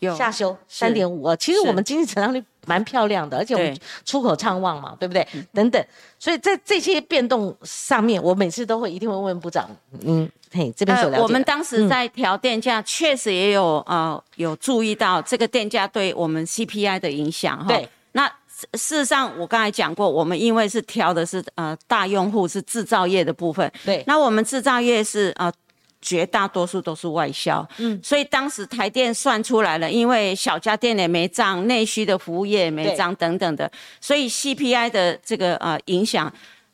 [0.00, 0.14] 有。
[0.16, 5.26] 下修三点五二，其实我们经济成长率蛮漂亮的，而且我们出口畅旺嘛，对不对？
[5.52, 5.82] 等等，
[6.18, 9.70] 所以在这些变动上面，我每次都会一定会问部长，
[10.02, 17.68] 嗯，嘿，这边所了解、呃我们当时在调电价，确实也有呃有注意到这个电价对我们 CPI 的影响哈。
[17.68, 24.02] 对，那事事实上我刚才讲过，我们因为是调的是呃大用户是制造业的部分，对。
[24.06, 25.52] 那我们制造业是呃。
[26.00, 36.32] 绝大多数都是外销，嗯，所以当时台电算出来了，因为小家电也没涨，内需的服务业也没涨等等的，所以 CPI 的这个呃影响，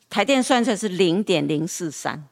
[0.09, 2.23] 台电算出来是零点零四三，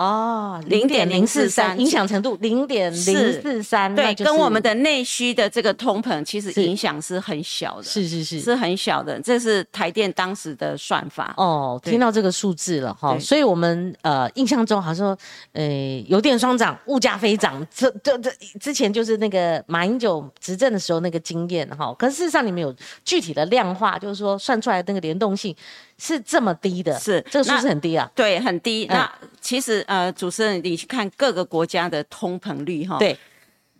[0.00, 8.40] 哦，零点零四三，影响程度零点零四三，对，跟我们的的内需的这个通膨其实影响是很小的，是是是。
[8.40, 11.34] 是很小的，这是台电当时的算法。
[11.36, 15.18] 哦，听到这个数字了哈，所以我们呃印象中好像说，
[15.52, 22.72] 呃油电双涨，物价飞涨，这这这之前就是那个马英九执政的时候那个经验哈，可是事实上你们有
[23.04, 25.54] 具体的量化，就是说算出来的那个联动性
[26.00, 28.86] 是这么低的，是这个数那字很低啊，对，很低。
[28.86, 33.16] 嗯那其实呃，主持人你去看各个国家的通膨率哈，对，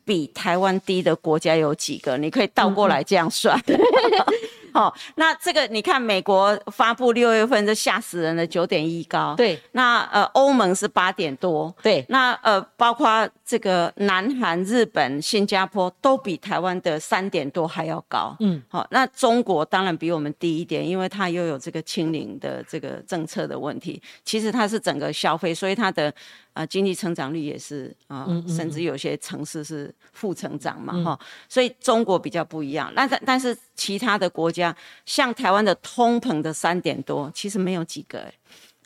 [0.04, 2.16] 比台湾低的国家有几个？
[2.18, 3.58] 你可以倒过来这样算。
[3.66, 4.34] 嗯
[4.72, 11.74] 好、 那这个你看，美国发布六月份就吓死人的，九点一高。，对那呃，欧盟是八点多。
[11.82, 18.36] 对那呃，包括这个南韩、日本、新加坡都比台湾的三点多还要高。
[18.40, 24.00] 嗯，好、那中国当然比我们低一点，因为它又有这个清零的这个政策的问题。
[24.24, 26.12] 其实它是整个消费，所以它的
[26.52, 32.92] 呃经济成长率也是啊、嗯甚至有些城市是负成长嘛，哈、所以中国比较不一样。
[32.94, 38.34] 那但但是其他的国家，像台湾的通膨的三点多，其实没有几个哎，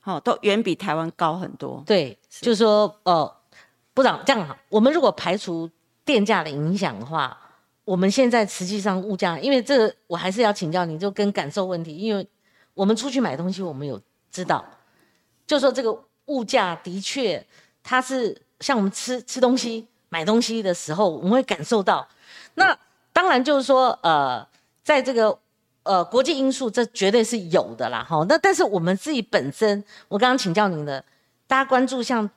[0.03, 1.83] 好、都远比台湾高很多。
[1.87, 3.37] 对，就是说呃，
[3.95, 5.69] 部长这样好，我们如果排除
[6.05, 7.37] 电价的影响的话，
[7.85, 12.27] 我们现在实际上物价，因为这个我还是要请教你，就跟感受问题，因为
[12.75, 14.01] 我们出去买东西，我们有
[14.31, 14.65] 知道，
[15.47, 17.45] 就说这个物价的确，
[17.83, 22.07] 它是像我们吃吃东西、买东西的时候，我们会感受到。
[22.55, 22.77] 那
[23.13, 24.47] 当然就是说，呃，
[24.83, 25.39] 在这个
[25.83, 28.25] 呃国际因素，这绝对是有的啦，哈。
[28.29, 31.05] 那但是我们自己本身，我刚刚请教您的，
[31.47, 32.29] 大家关注像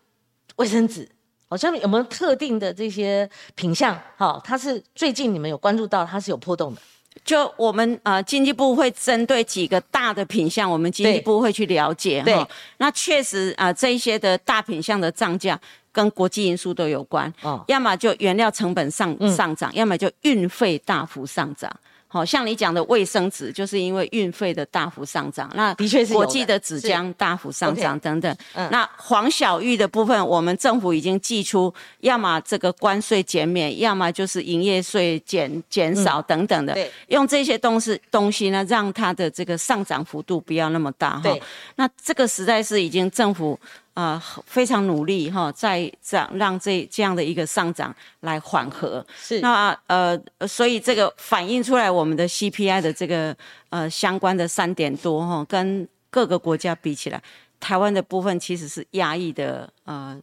[0.57, 1.07] 卫生纸，
[1.47, 3.97] 好像有没有特定的这些品相？
[4.17, 6.81] 哈，它是最近你们有关注到它是有波动的。
[7.23, 12.47] 就我们呃经济部会针对几个大的品项，我们经济部会去了解哈。
[12.77, 15.59] 那确实啊，这一些的大品项的涨价
[15.91, 21.71] 跟国际因素都有关，哦，要么就原料成本上上涨，要么就运费大幅上涨。
[22.07, 28.35] 好像你讲的卫生纸，就是因为运费的大幅上涨，那的确是国际的纸浆大幅上涨等等。
[28.71, 41.37] 那黄小玉的部分，我们政府已经寄出，要么这个关税减免，要么就是营业税减减少等等的，用这些东西东西呢，让它的这个上涨幅度不要那么大哈。
[41.75, 43.59] 那这个实在是已经政府。
[43.97, 49.03] 啊，非常努力哈，在让让这这样的一个上涨来缓和。
[49.17, 50.15] 是那呃，
[50.47, 53.35] 所以这个反映出来我们的 CPI 的这个
[53.71, 57.19] 呃相关的三点多哈，跟各个国家比起来，
[57.59, 60.15] 台湾的部分其实是压抑的呃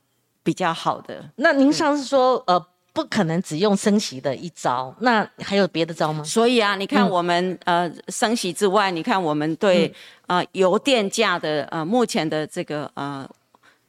[0.44, 1.28] 比较好的。
[1.34, 6.22] 那您上次说呃不可能只用升息的一招，那还有别的招吗？
[6.22, 9.92] 所以啊，你看我们呃升息之外，你看我们对
[10.28, 13.28] 呃油电价的呃目前的这个呃。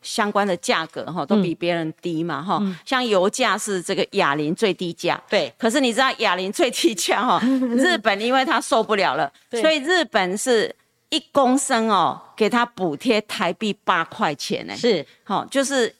[0.05, 5.51] 相关的价格哈都比别人低嘛哈，像油价是这个哑铃最低价，对。
[5.57, 7.41] 可是你知道哑铃最低价哈，
[7.75, 10.73] 日本因为它受不了了，所以日本是
[11.09, 14.77] 一公升哦，给他补贴台币八块钱呢。
[14.77, 15.91] 是，好，就是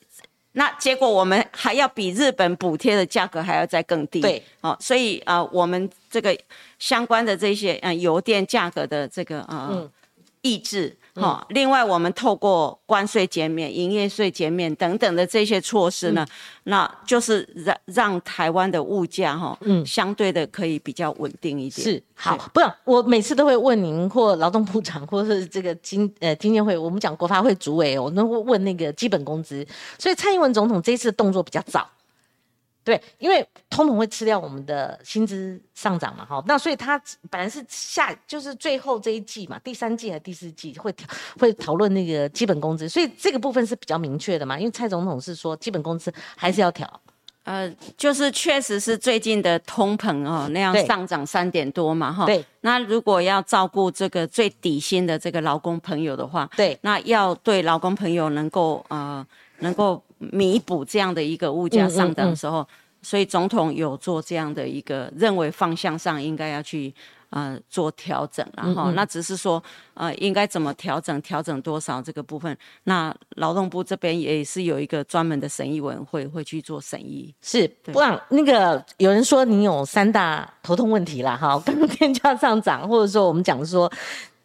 [0.52, 4.44] 那结果我们还要比日本补贴的价格还要再更低，对。
[4.62, 6.38] 好，所以啊，我们这个
[6.78, 9.72] 相关的这些嗯油电价格的这个啊
[10.42, 10.96] 抑制。
[11.16, 16.26] 好，另外我们透过关税减免、营业税减免等等的这些措施呢，
[16.64, 21.88] 那就是让让台湾的物价哈，嗯，相对的可以比较稳定一点。
[21.88, 29.66] 是，好，不是我每次都会问您或劳动部长，或是这个经呃经建会，我们讲国发会主委，我都会问那个基本工资。
[29.98, 31.88] 所以蔡英文总统这次动作比较早。
[32.86, 40.94] 对，因为通膨会吃掉我们的薪资上涨嘛，哈，那所以他本来是下就是最后这一季嘛，第三季还是第四季会
[41.40, 46.88] 会讨论那个基本工资，所以这个部分是比较明确的嘛，因为蔡总统是说基本工资还是要调，
[47.42, 47.68] 呃，
[47.98, 59.26] 就是确实是最近的通膨哦那样上涨三点多嘛，哈，对，那如果要照顾这个最底薪的这个劳工朋友的话，对，那要对劳工朋友能够呃
[59.62, 60.00] 能够。
[60.18, 62.68] 弥补这样的一个物价上涨的时候，
[63.02, 66.94] 所以总统有做这样的一个认为方向上应该要去
[67.30, 69.62] 呃做调整，然后那只是说
[69.94, 77.34] 呃应该怎么调整，调整多少这个部分，那劳动部这边也是有一个专门的审议委员会会去做审议。
[77.42, 83.92] 是，不然那个有人说你有三大头痛问题啦，哈， 刚刚电价上涨，或者说我们讲说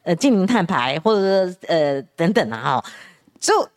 [0.02, 2.85] 呃近零碳排，或者说呃等等啊，哈，
[3.38, 3.68] 就。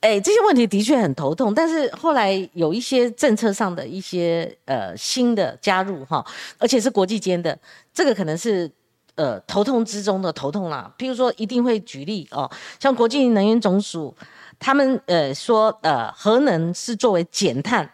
[0.00, 6.24] 哎，这些问题的确很头痛，但是后来有一些政策上的一些呃新的加入哈，
[6.58, 7.56] 而且是国际间的，
[7.92, 8.70] 这个可能是
[9.16, 10.90] 呃头痛之中的头痛啦。
[10.96, 14.14] 譬如说，一定会举例哦，像国际能源总署，
[14.58, 17.86] 他们呃说呃核能是作为减碳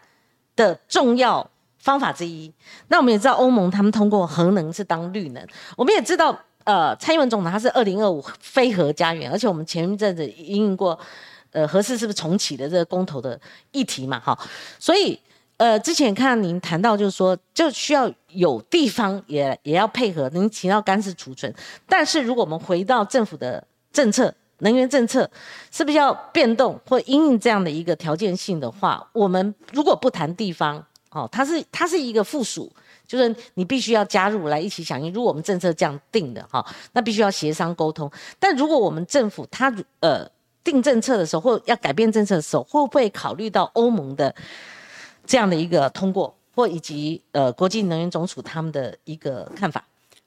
[0.54, 2.52] 的重要方法之一。
[2.86, 5.44] 那我们也知道欧盟他们通过核能是当绿能，
[5.76, 10.96] 我们也知道呃蔡英文总统他是二零二五非核家园，而且我们前一阵子应用过。
[11.56, 13.40] 呃，合适是不是重启的这个公投的
[13.72, 14.20] 议题嘛？
[14.20, 14.38] 哈，
[14.78, 15.18] 所以
[15.56, 21.50] 呃，之前看您谈到，就是说，就需要有地方也也要配合，您提到干式储存。
[21.88, 25.30] 但是如果我们回到政府的政策，能源政策
[25.72, 32.70] 是不是要变动或因应这样的一个条件性的话，我们如果不谈地方，哦，它是它是一个附属，
[33.06, 35.10] 就是你必须要加入来一起响应。
[35.10, 38.10] 如果我们政策这样定的哈，那必须要协商沟通。
[38.38, 40.30] 但如果我们政府它呃。
[40.66, 44.34] 定政策的时候，或要改变政策的时候，会不会考虑到欧盟的
[45.24, 49.84] 这样的一个通过，或以及呃国际能源总署他们的一个看法？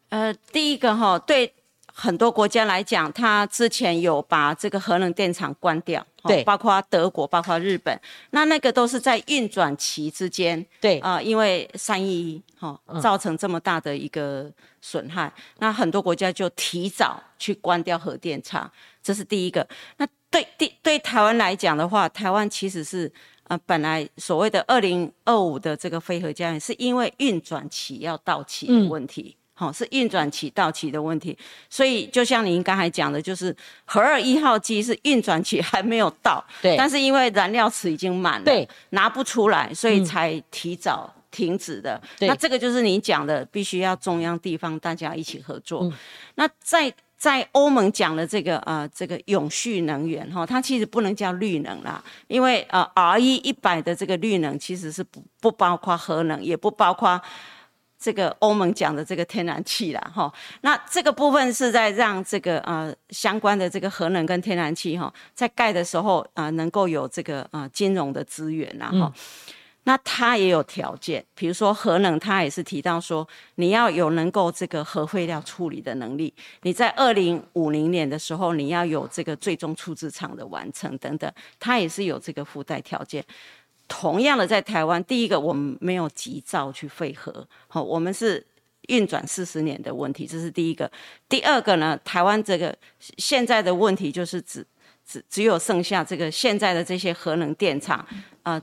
[0.08, 1.54] 呃，第一个哈，对
[1.94, 8.00] 很多国家来讲，他之前有把这个核能电厂关掉，对，包括德国，包括日本，
[8.32, 11.00] 那那个都是在运转期之间，对。
[11.00, 14.50] 啊，因为三一哈造成这么大的一个
[14.82, 18.72] 损害，那很多国家就提早去关掉核电厂，
[19.10, 19.68] 这是第一个。
[19.98, 23.12] 那对对对，台湾来讲的话，台湾其实是
[23.48, 31.36] 呃本来所谓的二零二五的这个非核家园，是因为运转期要到期的问题，好是运转期到期的问题，
[31.72, 42.00] 所以就像您刚才讲的，就是核二一号机是运转期还没有到， 对，但是因为燃料池已经满了，对，拿不出来，所以才提早停止的。
[42.20, 45.92] 那这个就是你讲的，必须要中央地方大家一起合作。
[46.36, 57.22] 那在在欧盟讲的这个呃这个永续能源哈，它其实不能叫绿能啦，因为呃 R E 一百的这个绿能其实是不不包括核能，也不包括
[58.00, 69.12] 这个欧盟讲的这个天然气啦，哈，那这个部分是在让这个呃相关的这个核能跟天然气哈，在盖的时候啊，能够有这个啊金融的资源呐，哈，
[69.90, 83.26] 那它也有条件，比如说核能，它也是提到说你要有能够这个核废料处理的能力，你在二零五零年的时候你要有这个最终处置厂的完成等等，它也是有这个附带条件。
[83.88, 88.46] 同样的，在台湾，第一个我们没有急躁去废核，好，我们是
[88.90, 90.92] 运转四十年的问题，这是第一个。
[91.28, 92.78] 第二个呢，台湾这个
[93.18, 94.64] 现在的问题就是只
[95.04, 98.06] 只只有剩下这个现在的这些核能电厂，
[98.44, 98.62] 呃，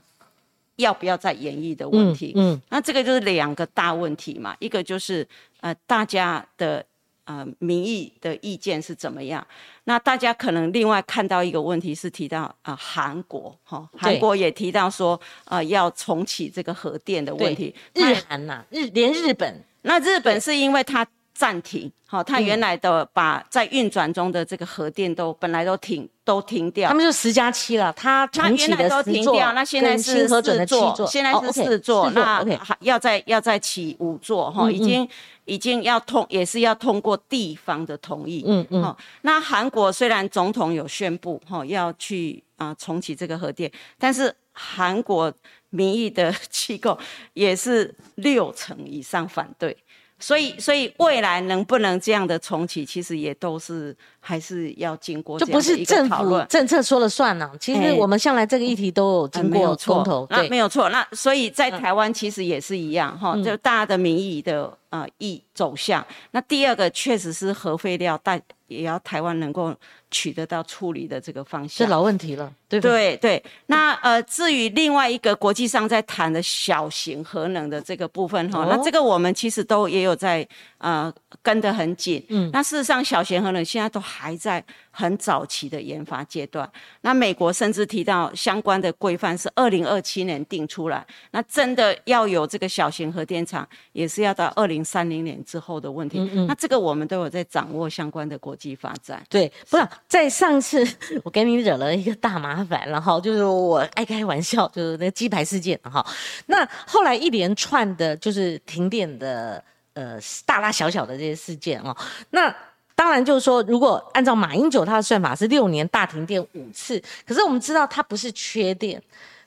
[0.77, 2.33] 要不要再演绎的问题。
[2.35, 5.27] 嗯，那这个就是两个大问题嘛，一个就是
[5.59, 6.83] 呃大家的。
[7.29, 9.45] 呃，民意的意见是怎么样？
[9.83, 17.75] 那大家可能另外看到一个问题是提到啊，韩国哈，韩国也提到说，呃，要重启这个核电的问题。
[17.93, 21.05] 日韩呐，日连日本，那日本是因为它。
[21.37, 35.07] 暂停，好，它原来的把在运转中的这个核电都本来都停都停掉，他们就十加七了，它它原来都停掉，那现在是四座，现在是四座，那还要再要再起五座哈，已经
[35.45, 45.31] 已经要通也是要通过地方的同意，嗯嗯，那韩国虽然总统有宣布哈要去啊重启这个核电，但是韩国
[45.69, 46.97] 民意的 机构
[47.33, 49.77] 也是六成以上反对。
[50.19, 53.95] 所以，所以未来能不能这样的重启，其实也都是
[54.27, 57.49] 还是要经过就不是政府政策说了算呢。
[57.61, 60.89] 其实我们向来这个议题都有经过冲突，那没有错。
[60.89, 66.05] 那所以在台湾其实也是一样哈，就大家的民意的呃意走向。
[66.31, 69.73] 那第二个确实是核废料，但也要台湾能够。
[70.09, 73.43] 取得到处理的这个方向，是老问题了，对对对。
[73.65, 80.47] 那呃，至于另外一个国际上在谈的小型核能的这个部分哈，那这个我们其实都也有在
[80.77, 82.23] 呃跟得很紧。
[82.29, 86.69] 嗯，那事实上小型核能现在都还在很早期的研发阶段。
[87.01, 96.19] 那美国甚至提到相关的规范是二零二七年定出来，那真的要有这个小型核电厂，也是要到二零三零年之后的问题。
[96.19, 99.23] 嗯嗯，那这个我们都有在掌握相关的国际发展。
[99.29, 99.87] 对，不是。
[100.07, 100.85] 在上次
[101.23, 106.05] 我给你惹了一个大麻烦，然后就是我爱开玩笑，就是那鸡排事件哈。
[106.45, 109.63] 那后来一连串的，就是停电的
[109.97, 111.95] 呃大大小小的这些事件哦。
[112.29, 112.53] 那
[112.93, 119.01] 当然就是说，如果按照马英九他的算法是六年大停电五次，可是我们知道它不是缺电，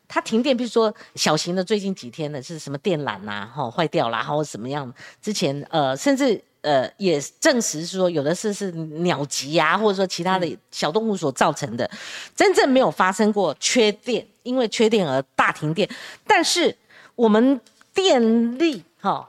[0.08, 4.92] 它停电，比如说小型的最近几天的是什么电缆呐，哈坏掉啦，或者怎么样？
[5.22, 6.42] 之前呃甚至。
[6.62, 11.90] 呃，也证实说有的是是鸟击啊，或者说其他的小动物所造成的，
[12.36, 15.88] 真正没有发生过缺电，因为缺电而大停电。
[16.26, 16.76] 但是
[17.14, 17.58] 我们
[17.94, 19.26] 电力哈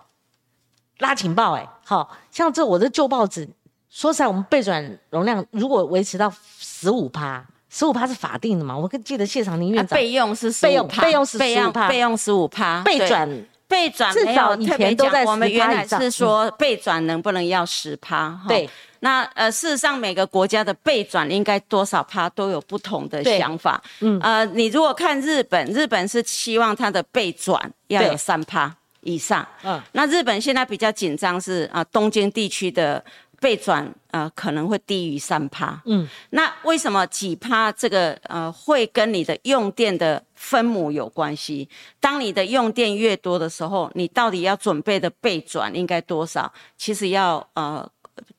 [1.01, 3.47] 拉警报，哎，好像这我的旧报纸，
[3.89, 8.77] 说实在，我们备转容量如果维持到十五趴，十五趴是法定的嘛？
[8.77, 13.45] 我记得谢长宁院长备用是备用备用是十五趴，备用十五趴备转。
[13.71, 18.37] 备转没有特别讲，我们原来是说备转能不能要十趴？
[18.45, 23.81] 对，那呃，事实上每个国家的备转应该多少趴都有不同的想法。
[24.01, 29.47] 嗯，呃，你如果看日本，日本是期望它的备转要有三趴以上。
[29.63, 33.03] 嗯，那日本现在比较紧张是啊，东京地区的。
[33.41, 41.67] 备转呃可能会低于三趴，嗯，那为什么几趴这个呃会跟你的用电的分母有关系？
[41.99, 46.53] 当你的用电越多的时候，你到底要准备的备转应该多少？
[46.77, 47.83] 其实要呃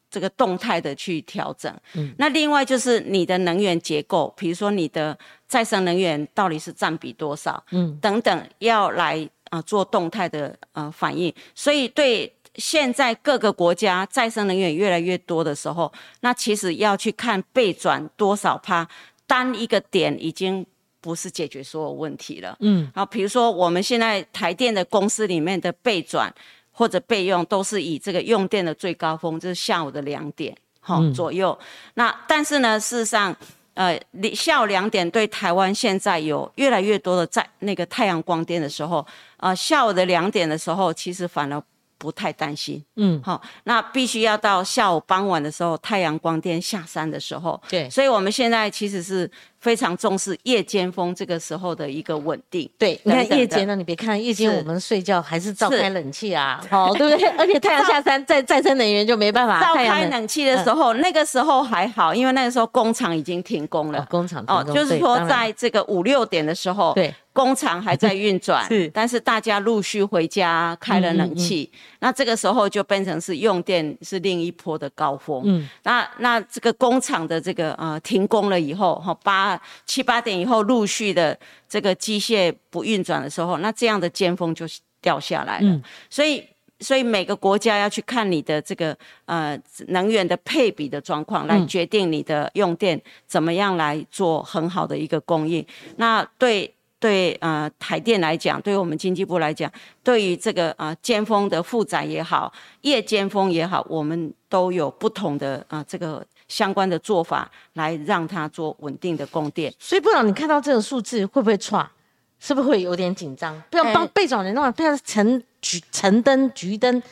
[0.08, 1.74] 这个动态的去调整。
[1.94, 7.60] 嗯，那另外就是你的能源结构，比如说你的再生能源到底是占比多少？
[7.72, 11.32] 嗯，等等要来啊做动态的呃反应。
[11.54, 12.34] 所以对。
[12.56, 15.90] 现在各个国家再生能源越来越多的时候，
[16.20, 18.86] 那其实要去看备转多少趴，
[19.26, 20.62] 单一个点已经
[21.00, 22.54] 不是解决所有问题了。
[22.60, 26.30] 嗯，好，比如说我们现在台电的公司里面的备转
[26.70, 31.58] 或者备用，都是以这个用电的最高峰就是下午的两点好左右。
[31.94, 33.34] 那但是呢，事实上，
[33.74, 33.98] 呃，
[34.34, 39.06] 下午两点对台湾现在有越来越多的在那个太阳光电的时候，
[39.38, 41.62] 呃，下午的两点的时候，其实反而。
[42.02, 49.30] 不太担心，嗯，好，那必须要到下午傍晚的时候，太阳光电下山的时候，对，所以我们现在其实是。
[49.62, 52.68] 非常重视夜间风这个时候的一个稳定。
[52.76, 57.28] 对，你看夜间呢，你别看夜间我们睡觉还是照开冷气啊，好，对不对？
[57.38, 59.60] 而且太阳下山，再再生能源就没办法。
[59.60, 64.04] 照开冷气的时候，那个时候还好，因为那个时候工厂已经停工了。
[64.10, 71.70] 工厂哦，就是说在这个五六点的时候，对，工厂还在运转，是但是大家陆续回家开了冷气，
[72.00, 75.42] 那这个时候就变成是用电是另一波的高峰。
[75.44, 84.66] 嗯，那那这个工厂的这个呃停工了以后，哈八七八点以后陆续的这个机械不运转的时候，那这样的尖峰就
[85.00, 85.80] 掉下来了。
[86.08, 86.44] 所以。
[86.80, 89.56] 所以每个国家要去看你的这个呃
[89.86, 95.64] 能源的配比的状况，来决定你的用电怎么样来做很好的一个供应。
[95.98, 99.68] 那对对呃台电来讲，对我们经济部来讲，
[100.04, 109.74] 对于这个呃尖峰的负载也好，夜尖峰也好，我们都有不同的啊这个相关的做法，来让它做稳定的供电。
[109.80, 111.90] 所以部长，你看到这个数字会不会差？
[112.38, 113.60] 是不是会有点紧张？
[113.68, 117.02] 不要帮被找人的话，不要橙橘橙灯橘灯，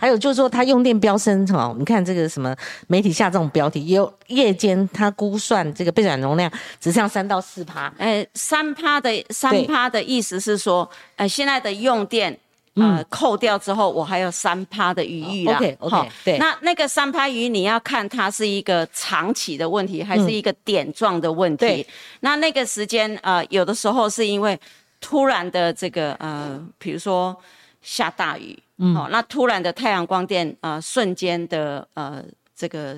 [0.00, 1.72] 还有就是说它用电飙升哈。
[1.78, 2.56] 你看这个什么
[2.88, 7.92] 媒体下这种标题，也有夜间它估算这个备转容量只剩三到四趴。
[7.98, 12.36] 呃，三趴的三趴的意思是说，呃，现在的用电
[12.74, 15.56] 呃扣掉之后，我还有三趴的余裕啦。
[15.56, 16.38] OK OK，对。
[16.38, 21.86] 那那个三趴余你要看它是一个长期的问题，还是一个点状的问题？
[22.20, 24.58] 那那个时间呃，有的时候是因为。
[25.02, 27.34] 突然的这个呃，比如说
[27.82, 32.24] 下大雨，哦，那突然的太阳光电呃，瞬间的呃，
[32.54, 32.96] 这个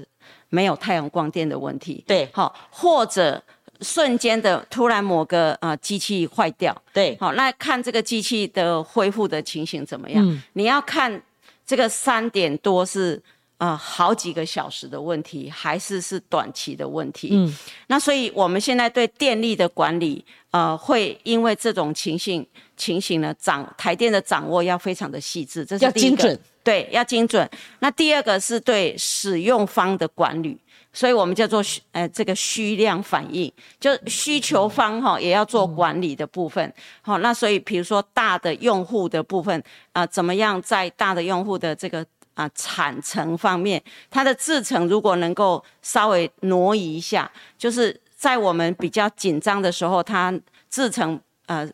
[0.48, 3.42] 没有太阳光电的问题，对，好，或者
[3.80, 10.42] 瞬间的突然某个呃机器坏掉，对，好，那看这个机器的恢复的情形怎么样？
[10.54, 11.22] 你要看
[11.66, 13.22] 这个三点多是。
[13.62, 17.28] 啊，好几个小时的问题，还是是短期的问题。
[17.30, 17.56] 嗯，
[17.86, 22.44] 那所以我们现在对电力的管理，呃，会因为这种情形
[22.76, 27.48] 情形呢，掌台电的掌握要非常的细致，这是要精准，对，要精准。
[27.78, 30.58] 那第二个是对使用方的管理，
[30.92, 36.74] 所以我们叫做呃这个需量反应，就需求方哈也要做管理的部分。
[37.00, 42.04] 好，那所以比如说大的用户的部分啊，怎么样在大的用户的这个。
[42.34, 50.32] 啊，产程方面，它的制程如果能够稍微挪移一下，就是在我们比较紧张的时候，它
[50.70, 51.68] 制程呃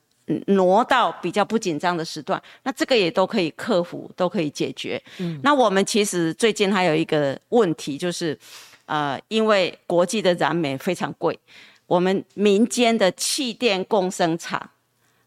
[0.46, 5.02] 挪到比较不紧张的时段，那这个也都可以克服，都可以解决。
[5.18, 8.38] 嗯，那我们其实最近还有一个问题，就是
[8.86, 11.38] 呃，因为国际的燃煤非常贵，
[11.86, 14.70] 我们民间的气电共生厂。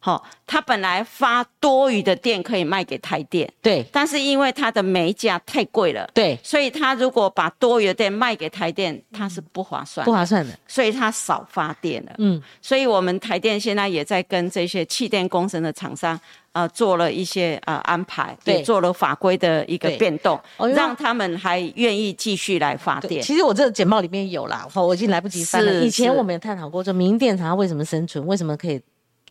[0.04, 12.14] 好，他本来发多余的电可以卖给台电，对，但是因为他的煤价太贵了，对，所以他如果把多余的电卖给台电，他是不划算，不划算的，所以他少发电了。
[12.18, 16.20] 嗯，所以我们台电现在也在跟这些气电工程的厂商，
[16.54, 20.42] 呃，做了一些呃安排，对，做了法规的一个变动，
[20.74, 23.22] 让他们还愿意继续来发电。
[23.22, 25.86] 其实我这个简报里面有啦，我已经来不及翻了。
[25.86, 28.82] 以前我们也探讨过，说民电厂为什么生存，为什么可以。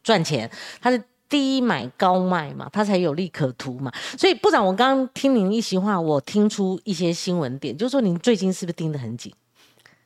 [0.03, 3.92] 赚钱，它是低买高卖嘛，它才有利可图嘛。
[4.18, 9.32] 所以部长，我刚刚听您一席话，我听出一些新闻点，就是说您最近是不是盯得很紧？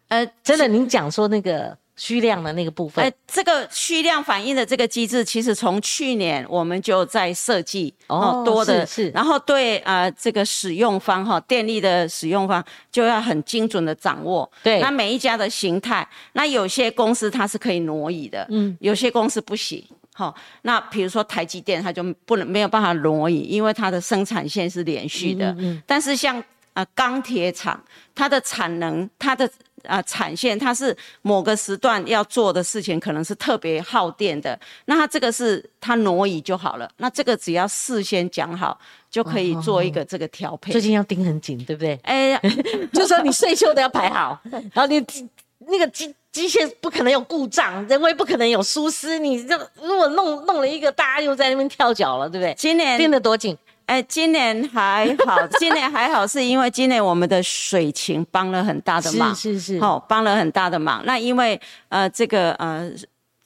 [0.09, 1.76] 呃，真的，您讲说那个。
[1.97, 14.51] 虚量的那个部分，哎，这个虚量反应的这个机制，其实从去年我们就在设计哦，多的是，然后对啊，这个使用方哈，电力的使用方就要很精准的掌握。
[14.62, 19.84] 对，那每一家的形态，那有些公司它是可以挪移的，嗯，有些公司不行。
[20.16, 20.32] 好，
[20.62, 25.55] 那比如说台积电，它就不能没有办法挪移，因为它的生产线是连续的。
[25.59, 26.42] 嗯，但是像
[26.72, 27.82] 啊钢铁厂，
[28.14, 29.49] 它的产能，它的
[29.87, 34.59] 啊，产线它是某个时段要做的事情，可能是特别耗电的。
[34.87, 36.91] 那它这个是它挪移就好了。
[36.99, 38.78] 那这个只要事先讲好，
[39.11, 40.72] 就可以做一个这个调配。
[40.72, 41.99] 最近要盯很紧，对不对？
[42.03, 42.41] 哎，
[42.93, 44.41] 就说你睡休都要排好，
[44.72, 45.05] 然后你
[45.66, 49.18] 那个机机械不可能有故障，人为不可能有疏失。
[49.18, 52.55] 你这如果弄弄了一个，大家又在那边跳脚了，对不对？
[52.59, 53.57] 今年盯得多紧？
[53.87, 61.03] 哎，今年还好， 今年还好，是因为今年我们的水情帮了很大的忙，是是是，好帮了很大的忙。
[61.05, 62.91] 那因为呃这个呃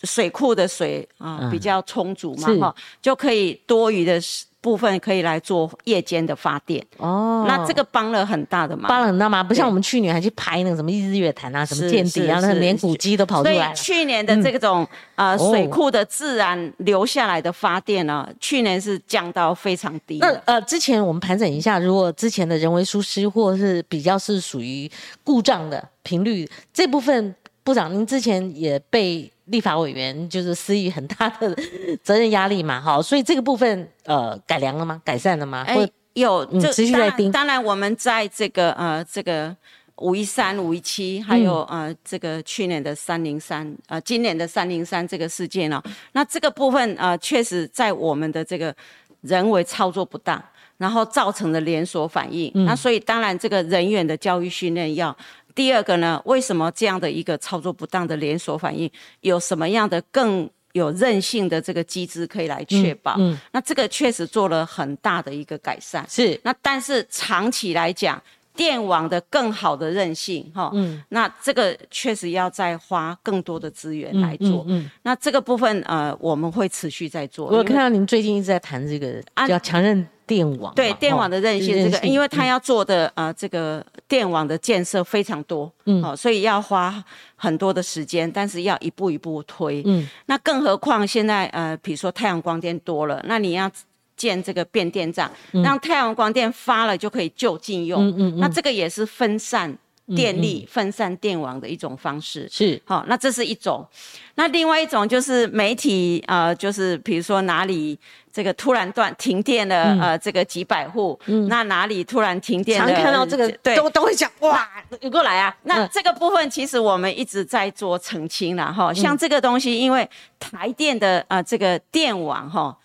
[0.04, 4.20] 水库的水啊比较充足嘛，哈，就可以多余的。
[4.60, 9.46] 部分可以来做夜间的发电哦，那这个帮了很大的忙，帮了很大忙。
[9.46, 13.74] 不像我们去年还去拍那个什么日月潭啊，什么见底啊，那连古迹都跑出来了。
[13.74, 20.18] 去年的这种呃水库的自然流下来的发电呢，去年是降到非常低。
[20.18, 24.90] 那呃，之前我们盘整一下，如果之前的人为疏失或是比较是属于
[25.22, 29.30] 故障的频率这部分，部长您之前也被。
[29.50, 31.56] 立法委员就是施予很大的
[32.02, 35.00] 责任压力嘛，好， 所以这个部分呃改良了吗？
[35.04, 35.64] 改善了吗？
[35.66, 37.32] 哎，有，持续在盯。
[37.32, 39.54] 当然，我们在这个呃这个
[39.96, 45.82] 五一三、五一七，还有呃这个去年的三零三，呃今年的三零三这个事件哦，
[46.12, 48.74] 那这个部分呃确实在我们的这个
[49.22, 50.42] 人为操作不当，
[50.76, 52.52] 然后造成的连锁反应。
[52.66, 55.16] 那所以当然这个人员的教育训练要。
[55.58, 58.88] 第二个呢，为什么这样的一个操作不当的连锁反应，
[59.22, 63.16] 有什么样的更有韧性的这个机制可以来确保？
[63.18, 66.06] 嗯，那这个确实做了很大的一个改善。
[66.08, 68.22] 是，那但是长期来讲。
[68.58, 77.46] 电网的更好的韧性，哈，嗯，那这个确实要再花更多的资源来做，嗯，那这个部分呃，我们会持续在做。
[77.46, 86.92] 我看到您最近一直在谈这个叫强韧电网，对电网的韧性，这个因为它要做的呃这个电网的建设非常多，嗯，好，所以要花
[87.36, 93.70] 很多的时间，但是要一步一步推，嗯，那更何况现在呃，比如说太阳光电多了，那你要。
[94.18, 95.30] 建这个变电站，
[95.64, 98.38] 让太阳光电发了就可以就近用。
[98.38, 99.74] 那这个也是分散
[100.16, 102.48] 电力、分散电网的一种方式。
[102.50, 103.86] 是，好，那这是一种。
[104.34, 107.98] 那另外一种就是媒体，呃，就是比如说哪里
[108.32, 114.66] 这个突然断停电了，呃，这个几百户，那哪里突然停电了，常看到这个，对，都都会讲哇，
[115.00, 115.54] 你过来啊。
[115.64, 118.92] 那这个部分其实我们一直在做澄清了哈。
[118.94, 120.08] 像这个东西，因为
[120.40, 122.76] 台电的呃这个电网哈。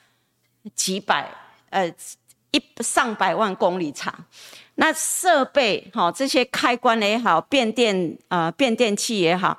[0.75, 1.29] 几百
[1.69, 1.87] 呃
[2.51, 4.13] 一上百万公里长，
[4.75, 9.57] 那设备哈这些开关也好，变电呃变电器也好，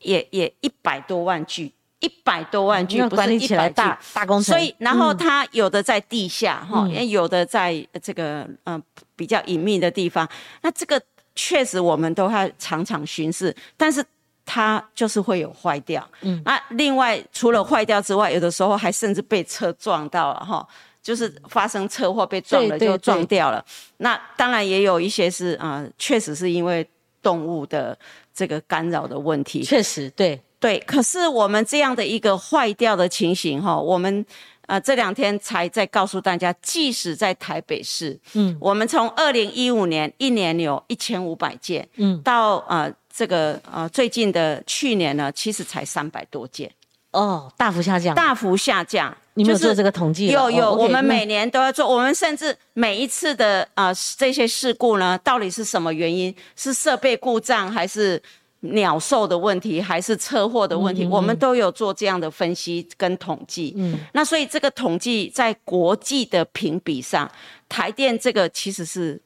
[0.00, 4.54] 也也一百多万具，一百多万具，管理起来大大工程。
[4.54, 8.82] 所以然后它有的在地下哈，也有的在这个嗯
[9.14, 10.28] 比较隐秘的地方。
[10.62, 11.00] 那这个
[11.34, 14.04] 确实我们都要常常巡视，但是。
[14.44, 20.66] 它就是会有坏掉，嗯，那另外除了坏掉之外，有的时候还甚至被车撞到了哈，
[21.00, 23.64] 就是发生车祸被撞了就撞掉了。
[23.98, 26.86] 那当然也有一些是啊，确实是因为
[27.22, 27.96] 动物的
[28.34, 30.78] 这个干扰的问题，确实对对。
[30.80, 34.26] 可是我们这样的一个坏掉的情形哈，我们
[34.66, 42.92] 呃这两天才在告诉大家，即使在台北市，嗯，我们从二零一五年一年有一千五百件，嗯，到呃。
[43.14, 46.70] 这个呃，最近的去年呢，其实才三百多件，
[47.10, 49.14] 哦，大幅下降，大幅下降。
[49.34, 50.28] 你们有做这个统计？
[50.28, 51.86] 有有，我们每年都要做。
[51.88, 56.34] 我们甚至每一次的啊这些事故呢，到底是什么原因？
[56.56, 58.22] 是设备故障，还是
[58.60, 61.06] 鸟兽的问题，还是车祸的问题？
[61.06, 63.74] 我们都有做这样的分析跟统计。
[63.76, 67.30] 嗯，那所以这个统计在国际的评比上，
[67.68, 69.20] 台电这个其实是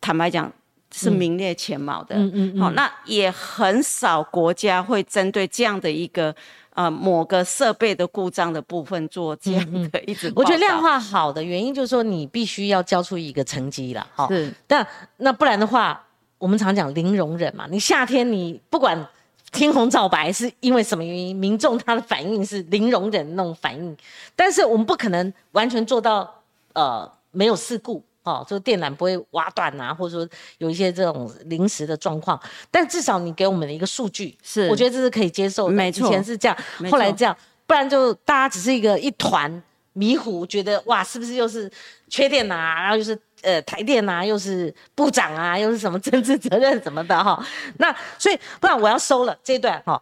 [0.00, 0.52] 坦白讲。
[0.92, 6.34] 是名列前茅的，嗯嗯好，那也很少国家会针对这样的一个
[6.74, 10.32] 呃某个设备的故障的部分做这样的一直。
[10.34, 14.26] 我觉得量化好的原因就是说你必须要交出一个成绩了，哈。
[14.28, 14.52] 是。
[14.66, 14.86] 但
[15.18, 16.04] 那不然的话，
[16.38, 17.66] 我们常讲零容忍嘛。
[17.70, 19.08] 你夏天你不管
[19.52, 23.96] 天红皂白是因为什么原因，民众他的反应是零容忍那种反应，
[24.34, 28.02] 但是我们不可能完全做到呃没有事故。
[28.30, 30.28] 哦，这个电缆不会挖断啊，或者说
[30.58, 35.72] 有一些这种临时的状况，但至少你给我们的一个数据，是我觉得这是可以接受的。
[35.72, 36.56] 没错，以前是这样，
[36.90, 39.62] 后来这样，不然就大家只是一个一团
[39.92, 41.70] 迷糊，觉得哇，是不是又是
[42.08, 42.80] 缺电啊？
[42.82, 47.44] 然后又是呃台电啊，又是部长啊，又是什么政治责任什么的哈。
[47.78, 50.00] 那所以不然我要收了这段哈，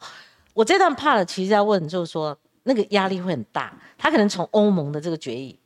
[0.52, 5.57] 我这段怕了，其实要问就是说那个压力会很大，他可能从欧盟的这个决议。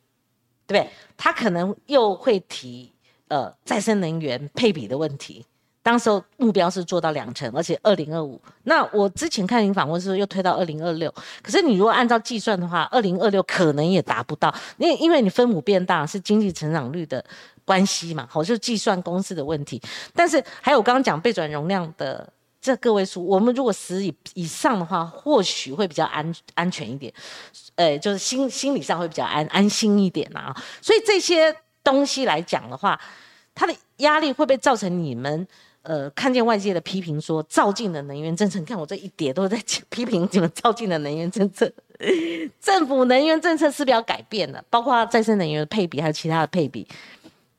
[0.72, 0.90] 对不对？
[1.16, 2.90] 他可能又会提
[3.28, 5.44] 呃再生能源配比的问题，
[5.82, 8.40] 当时候目标是做到两成，而且二零二五。
[8.64, 11.12] 那我之前看您访问时候又推到二零二六，
[11.42, 17.24] 可是你如果按照计算的话，二零二六可能也达不到，因为因为你分母变大是经济成长率的
[17.64, 19.80] 关系嘛，好，就计算公式的问题。
[20.14, 22.32] 但是还有我刚刚讲背转容量的。
[22.62, 27.12] 这个位数，我们如果十以以上的话，或许会比较安安全一点，
[27.74, 30.56] 呃，就是心心理上会比较安安心一点啊。
[30.80, 31.52] 所以这些
[31.82, 32.98] 东西来讲的话，
[33.52, 35.44] 它的压力会不会造成你们
[35.82, 38.60] 呃看见外界的批评说，照进的能源政策？
[38.60, 39.60] 你看我这一叠都在
[39.90, 41.68] 批评你们照进的能源政策，
[42.62, 44.64] 政府能源政策是不是要改变了？
[44.70, 46.86] 包括再生能源的配比，还有其他的配比。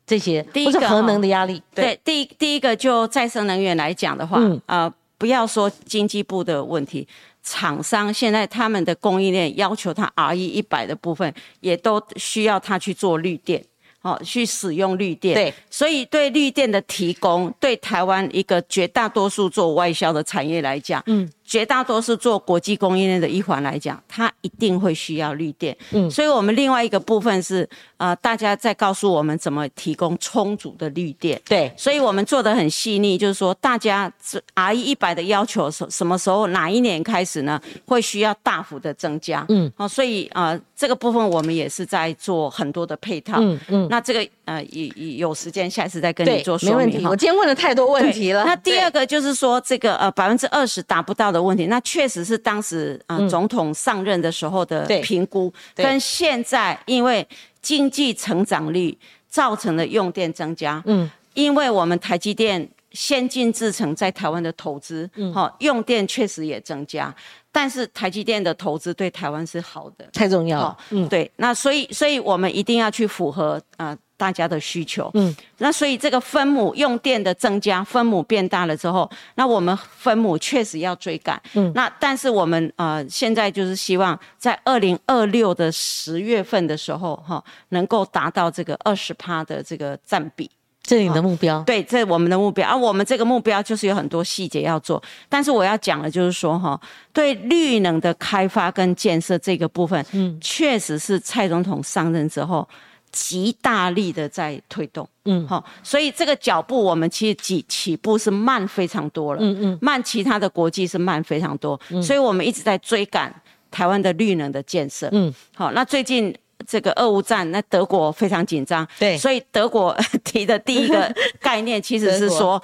[0.06, 7.08] 这些第一个核能的压力，对，第一第一个就再生能源来讲的话，呃，不要说经济部的问题，
[7.42, 13.64] 厂商现在他们的供应链要求它 RE 一百的部分，也都需要它去做绿电，
[14.02, 25.76] 哦，去使用绿电，对，所以对绿电的提供，对台湾一个绝大多数做外销的产业来讲，嗯，绝大多数做国际供应链的一环来讲，它一定会需要绿电。
[25.92, 27.68] 嗯，所以我们另外一个部分是，
[27.98, 31.40] 呃，大家在告诉我们怎么提供充足的绿电。
[31.48, 34.12] 对，所以我们做的很细腻，就是说大家
[34.54, 37.62] R E 一百的要求什什么时候哪一年开始呢？
[37.86, 39.46] 会需要大幅的增加。
[39.50, 43.40] 嗯，哦，所以啊，这个部分我们也是在做很多的配套。
[43.42, 46.78] 嗯嗯，那这个呃，有有时间下次再跟你做说明。
[46.78, 48.44] 没问题，我今天问了太多问题了。
[48.46, 57.28] 那第二个就是说，这个呃百分之二十达不到的问题，那确实是当时啊总统上任的时候的评估，跟现在因为
[57.62, 58.96] 经济成长率
[59.28, 67.14] 造成的用电增加，嗯，因为我们台积电先进制程在台湾的投资，嗯，好，用电确实也增加，
[67.52, 73.98] 但是台积电的投资对台湾是好的，太重要了，嗯，对，那所以所以我们一定要去符合啊。
[74.16, 90.50] 大家的需求，嗯，那所以这个分母用电的增加，分母变大了之后，那我们分母确实要追赶，嗯，那但是我们呃现在就是希望在二零二六的十月份的时候，哈，能够达到这个二十趴的这个占比，
[90.84, 96.80] 这是你的目标，对，这是我们的目标，而我们这个目标就是有很多细节要做，但是我要讲的就是说，哈，
[97.12, 102.66] 对绿能的开发跟建设这个部分，嗯，确实是蔡总统上任之后。
[103.14, 113.34] 极大力的在推动，嗯，好，所以这个脚步我们其实起起步是慢非常多了，嗯嗯，慢其他的国际是慢非常多，所以我们一直在追赶
[113.72, 116.36] 台湾的绿能的建设，嗯，好，那最近
[116.68, 119.96] 这个俄乌战，那德国非常紧张，对，所以德国
[120.26, 121.10] 提的第一个
[121.40, 122.62] 概念其实是说。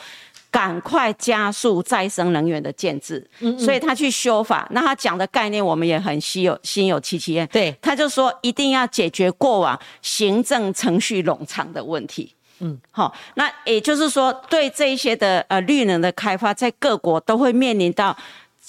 [0.52, 3.26] 赶快加速再生能源的建制，
[3.58, 4.68] 所以他去修法。
[4.72, 7.48] 那他讲的概念，我们也很稀有、心有戚戚焉。
[7.48, 12.34] 对，他就说一定要解决过往行政程序冗长的问题。
[12.60, 18.16] 嗯，好，那也就是说，对这一些的呃绿能的开发，在各国都会面临到。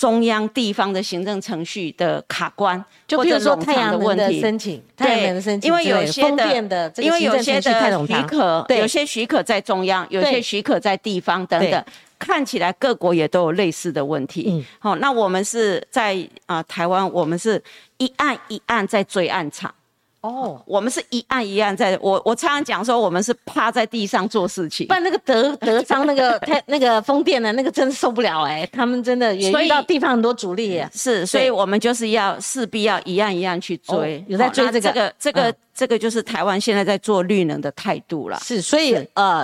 [0.01, 11.85] 中央地方的行政程序的卡关，就比如说太阳能的申请，太阳能的申请，因为有些的，因为有些的许可，对，有些许可在中央，有些许可在地方等等，
[12.19, 14.47] 看起来各国也都有类似的问题。
[14.49, 17.63] 嗯，好，那我们是在啊台湾，我们是
[17.99, 19.75] 一案一案在追案场。
[20.23, 24.87] 哦，我们是一案一案在，我我常常讲说，我们是趴在地上做事情。
[24.87, 30.85] 不然那个德德章那个 太那个风电的那个真受不了哎，他们真的也遇到地方很多阻力。
[30.93, 38.39] 是，所以我们就是要势必要一案一案去追，有在追这个这个这个这个就是台湾现在在做绿能的态度了。
[38.45, 39.43] 是，所以呃，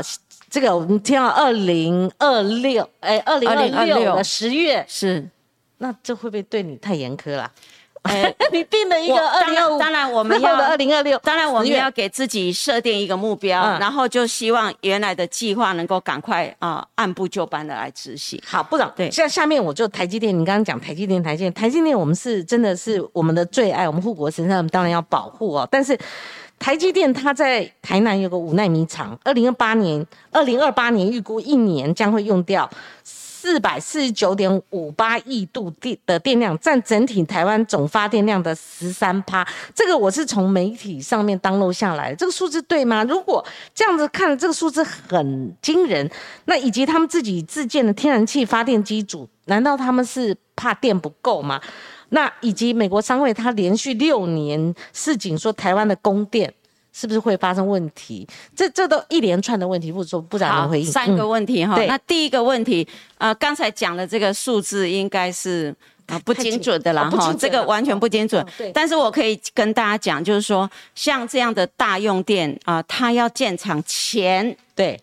[0.51, 5.27] 这个我们听到二零二六哎，二零二六的十月是，
[5.79, 7.51] 那这会不会对你太严苛了？
[8.53, 18.41] 你定了一个二零二五，当然我们要的二零二六，当然我们要给自己设定一个目标，然后就希望原来的计划能够赶快啊按部就班的来执行。
[18.47, 25.69] 好，部长，对，像下面我就台积电，你刚刚讲台积电，台积电，台积电，我们是真的是我们的最爱，我们护国神山，当然要保护哦。
[25.71, 25.99] 但是
[26.59, 32.69] 台积电它在台南有个五纳米厂，二零二八年，二零二八年预估一年将会用掉。
[33.47, 39.47] 四百四十九点五八亿度电的电量，占整体台湾总发电量的十三趴。
[39.73, 43.05] 这个我是从媒体上面当录下来，这个数字对吗？
[43.05, 46.11] 如果这样子看，这个数字很惊人。
[46.47, 51.61] 那以及他们自己自建的天然气发电机组，难道他们是怕电不够吗？
[52.09, 56.53] 那以及美国商会，他连续六年市井说台湾的供电。
[56.99, 58.27] 是不是会发生问题？
[58.55, 60.87] 这这都一连串的问题，或者说部长的回应。
[60.87, 61.77] 三个问题哈。
[61.85, 62.89] 那第一个问题，
[63.19, 65.75] 呃，刚才讲的这个数字应该是
[66.07, 68.43] 啊不精准的啦哈，这个完全不精准。
[68.57, 68.73] 对。
[68.73, 74.99] 但是我可以跟大家讲，就是说像这样的大用电啊，它要建厂前对。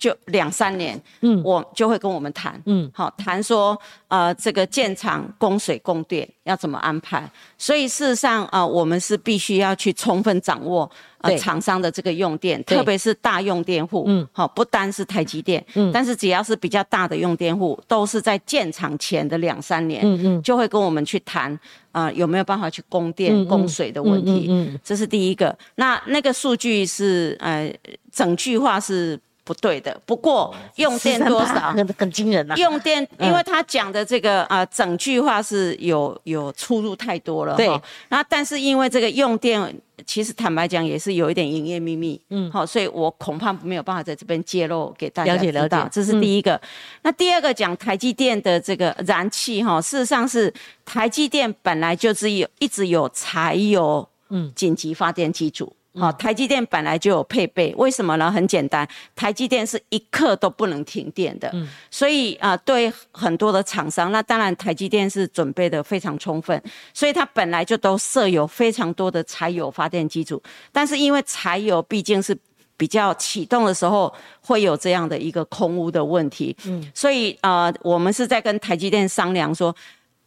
[0.00, 3.78] 就两三年，嗯，我就会跟我们谈，嗯，好谈说，
[4.08, 7.30] 呃，这个建厂供水供电要怎么安排。
[7.58, 21.60] 所以事实上，啊，我们是必须要去充分掌握，呃，厂商的这个用电，特别是大用电户，嗯，好，不单是台积电，嗯，但是只要是比较大的用电户，都是在建厂前的两三年，嗯嗯，就会跟我们去谈，
[21.92, 25.54] 啊，有没有办法去供电供水的问题，嗯，这是第一个。
[25.74, 27.70] 那那个数据是，呃，
[28.10, 29.20] 整句话是。
[29.50, 32.54] 不对的，不过用电多少很很惊人呐。
[32.56, 37.56] 用电，因为他讲的这个啊，整句话是有有出入太多了。
[37.56, 37.68] 对，
[38.10, 39.76] 那但是因为这个用电，
[40.06, 42.20] 其实坦白讲也是有一点营业秘密。
[42.28, 45.88] 嗯，好，所以我恐怕没有办法在这边揭露给大家知道。
[45.90, 46.60] 这是第一个。
[47.02, 55.74] 那第二个讲台积电的这个燃气哈，事实上是台积电本来就是有一直有柴油嗯紧急发电机组。
[55.92, 58.30] 好，台积电本来就有配备，为什么呢？
[58.30, 58.86] 很简单，
[59.16, 61.68] 台积电是一刻都不能停电的，嗯。
[61.90, 66.62] 所以啊，对很多的厂商，那当然台积电是准备的非常充分，
[66.94, 72.38] 所以它本来就都设有非常多的柴油发电机组，但是因为柴油毕竟是
[72.76, 79.74] 比较启动的时候会有这样的一个空污的问题，嗯，所以啊，我们是在跟台积电商量说，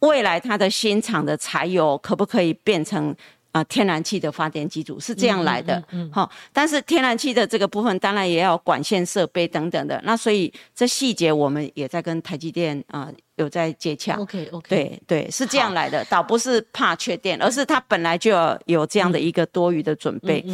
[0.00, 3.16] 未来它的新厂的柴油可不可以变成。
[3.54, 14.16] 啊，天然气的发电机组是这样来的，嗯好，但是天然气的这个部分当然也要管线设备等等的，那所以这细节我们也在跟台积电啊有在接洽。
[14.16, 20.44] OK OK，对对，是这样来的，倒不是怕缺电，而是它本来就要有这样的一个多余的准备。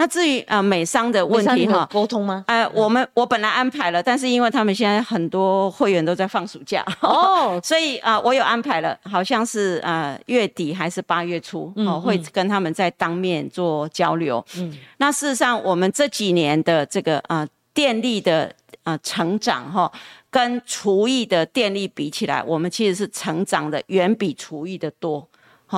[0.00, 2.42] 那至于呃美商的问题哈，沟通吗？
[2.46, 14.42] 呃，我们我本来安排了，但是因为他们现在很多会员都在放暑假哦， 所以啊，我有安排了，好像是呃月底还是八月初哦，会跟他们在当面做交流。
[14.56, 18.50] 嗯，那事实上我们这几年的这个呃电力的
[18.84, 19.92] 啊成长哈，
[20.30, 25.28] 跟厨艺的电力比起来，我们其实是成长的远比厨艺的多。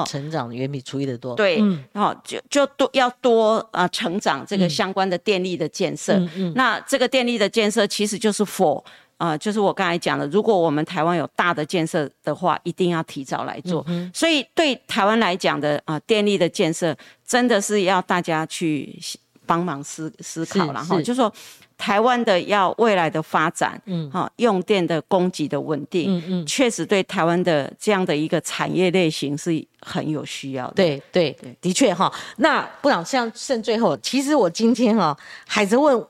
[0.06, 1.58] 成长远比初一的多，对，
[1.92, 6.14] 然后就就多要多啊，成长这个相关的电力的建设。
[6.36, 8.82] 嗯那这个电力的建设其实就是 for
[9.16, 13.84] 啊，就是我刚才讲的，如果我们台湾有大的建设的话，一定要提早来做。
[14.14, 18.98] 所以对台湾来讲的啊，电力的建设真的是要大家去
[19.44, 21.32] 帮忙思思考了哈，就说。
[21.76, 29.50] 台湾的要未来的发展，嗯，哈，用电的供给的稳定，嗯嗯，确实对台湾的这样的一个产业类型是
[29.80, 30.74] 很有需要的。
[30.74, 32.12] 对对对，的确哈。
[32.36, 35.16] 那部长像剩最后，其实我今天哈
[35.46, 36.04] 海泽问。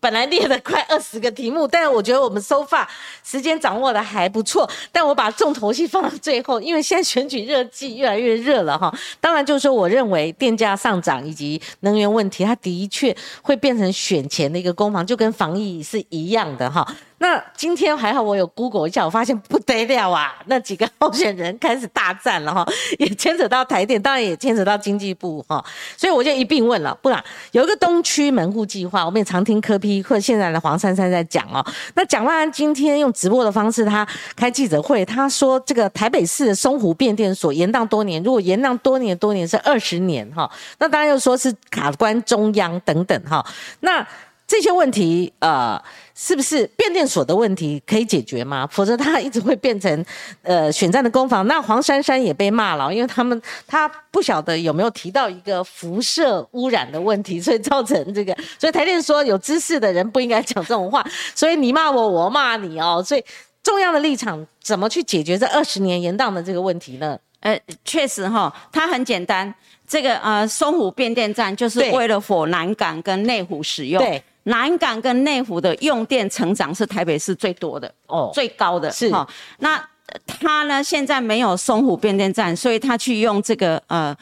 [0.00, 2.88] 本来列了快二十个题目，但是我觉得我们收发
[3.24, 4.68] 时间掌握的还不错。
[4.92, 8.92] 但我把重头戏放到最后，因为现在选举热季越来越热了哈。
[9.20, 16.86] 当然就是说，我认为电价上涨以及能源问题，它的确会变成选前的一个攻防，就跟防疫是一样的哈。
[17.18, 20.34] 那今天还好，我有 Google 一下，我发现不得了啊！
[20.46, 22.66] 那几个候选人开始大战了哈，
[23.00, 25.64] 也牵扯到台电，当然也牵扯到经济部哈，
[25.96, 26.94] 所以我就一并问了。
[27.00, 31.64] 不然有一个东区门户计划，我们也常听柯批或现在的黄珊珊在讲哦。
[31.94, 34.06] 那蒋万安今天用直播的方式，他
[34.36, 43.42] 开记者会，他说这个台北市的松湖变电所延宕多年，如果延宕多年多年是二十年哈，那当然又说是卡关中央等等哈，
[43.80, 44.06] 那。
[44.48, 45.76] 这些问题，呃，
[46.18, 48.66] 是不是变电所的问题可以解决吗？
[48.72, 50.04] 否则它一直会变成，
[50.40, 51.46] 呃，选战的攻防。
[51.46, 58.34] 那黄珊珊也被骂了，因为他们他不晓得有没有提到一个辐射污染的问题，所以造成这个。
[58.58, 63.04] 所以台电说有知识的人不应该讲这种话，所以你骂我，我骂你哦。
[63.06, 63.22] 所以
[63.62, 67.18] 重要的立场怎么去解决这二十年延宕的这个问题呢？
[67.40, 69.54] 呃，确实哈，它很简单。
[69.86, 74.02] 这个呃，松湖变电站就是为了火南港跟内湖使用。
[74.02, 74.22] 对。
[74.46, 79.26] 南港跟内湖的用电成长是台北市最多的哦，最高的是哈。
[79.58, 79.82] 那
[80.26, 84.16] 它呢，现在没有松湖变电站，所以它去用这个呃，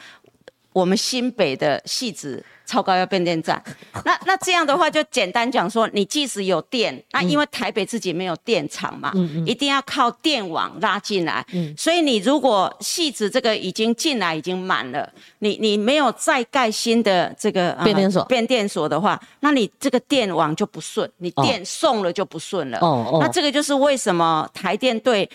[0.75, 2.43] 我们新北的戏子。
[2.67, 3.63] 超高压变电站，
[4.05, 9.13] 那那这样的话就简单讲说，你即使有电，那因为台北自己没有电厂嘛，
[9.45, 11.45] 一定要靠电网拉进来，
[11.77, 15.07] 所以你如果细子这个已经进来已经满了，
[15.37, 22.79] 你你没有再盖新的这个变电所变电所的话，那你这个电网就不顺，你电送了就不顺了。
[22.79, 25.29] 哦哦，那这个就是为什么台电对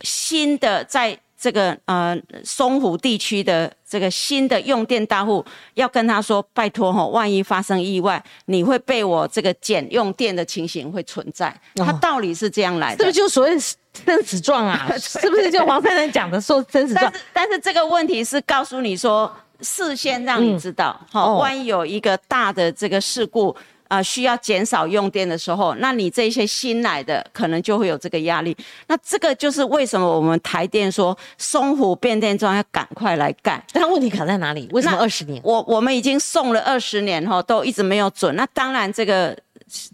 [0.00, 1.18] 新的在。
[1.38, 11.54] 这个呃松湖地区的这个新的用电大户要跟他说，拜托哈，万一发生意外，你会被我这个减用电的情形会存在。
[11.76, 14.90] 他道理是这样来的，是不是就所谓生死状啊？
[14.98, 17.04] 是不是就黄先生讲的说生死状？
[17.04, 19.30] 但是但是这个问题是告诉你说，
[19.60, 23.54] 事先让你知道，好，万一有一个大的这个事故。
[23.88, 28.56] 啊，需要减少用电的时候，那你这些新来的可能就会有这个压力。
[28.86, 33.62] 那这个就是为什么我们台电说松湖变电桩要赶快来干。
[33.72, 34.68] 但问题卡在哪里？
[34.72, 35.40] 为什么二十年？
[35.44, 38.34] 我我们已经送了二十年哈，都一直没有准。
[38.34, 39.36] 那当然，这个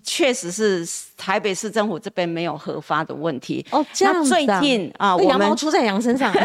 [0.02, 0.86] 确实是
[1.16, 3.64] 台北市政府这边没有核发的问题。
[3.70, 4.36] 哦，这样子啊。
[4.36, 6.32] 最近啊，羊毛出在羊身上。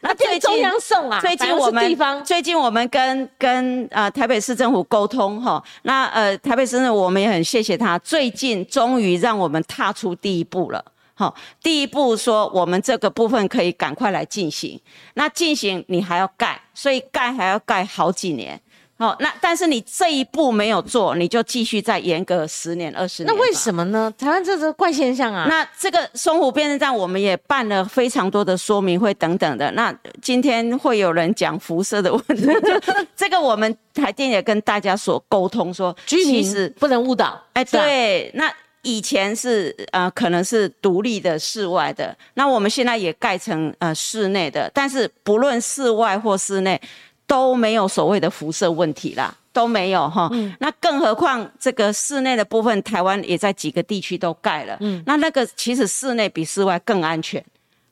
[0.00, 10.84] 那最中央送啊，最近我们最近我们跟跟呃台北市政府沟通哈，那呃台北市政府我们也很谢谢他，最近终于让我们踏出第一步了，
[11.14, 14.80] 好，第一步说我们这个部分可以赶快来进行，
[15.14, 18.60] 那进行你还要盖，所以盖还要盖好几年。
[18.98, 23.32] 好，那但是你这一步没有做，你就继续再延个十年二十年。
[23.32, 24.12] 那为什么呢？
[24.18, 25.46] 台湾这是怪现象啊。
[25.48, 29.70] 那这个松湖变电站，我们也办了非常多的说明会等等的。
[29.70, 32.44] 那今天会有人讲辐射的问题，
[33.16, 37.40] 这个我们台电也跟大家所沟通说，居民不能误导。
[37.52, 46.80] 哎，对，那以前是呃可能是独立的室外的，那我们现在也盖成呃室内的，但是不论室外或室内。
[47.28, 50.28] 都没有所谓的辐射问题啦，都没有哈。
[50.58, 54.76] 那更何况这个室内的部分，台湾也在几个地区都盖了。
[54.80, 57.44] 嗯，那那个其实室内比室外更安全。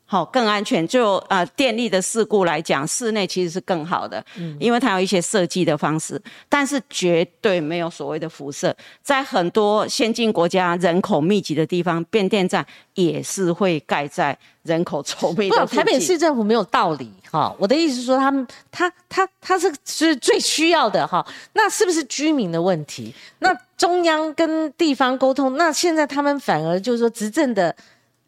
[0.09, 0.87] 好，更安全。
[0.87, 8.75] 就呃电力的事故来讲，室内其实是更好的，嗯，因为它有一些设计的方式，但是绝对没有所谓的辐射。
[9.03, 15.67] 在很多先进国家人口密集的地方，变电站也是会盖在人口稠密的。
[15.67, 17.53] 不，台北市政府没有道理哈。
[17.59, 21.27] 我的意思是说，他们他他他是是最需要的哈。
[21.55, 23.13] 那是不是居民的问题？
[23.41, 27.75] 那中央跟地方沟通，那现在他们反而就是说执政的。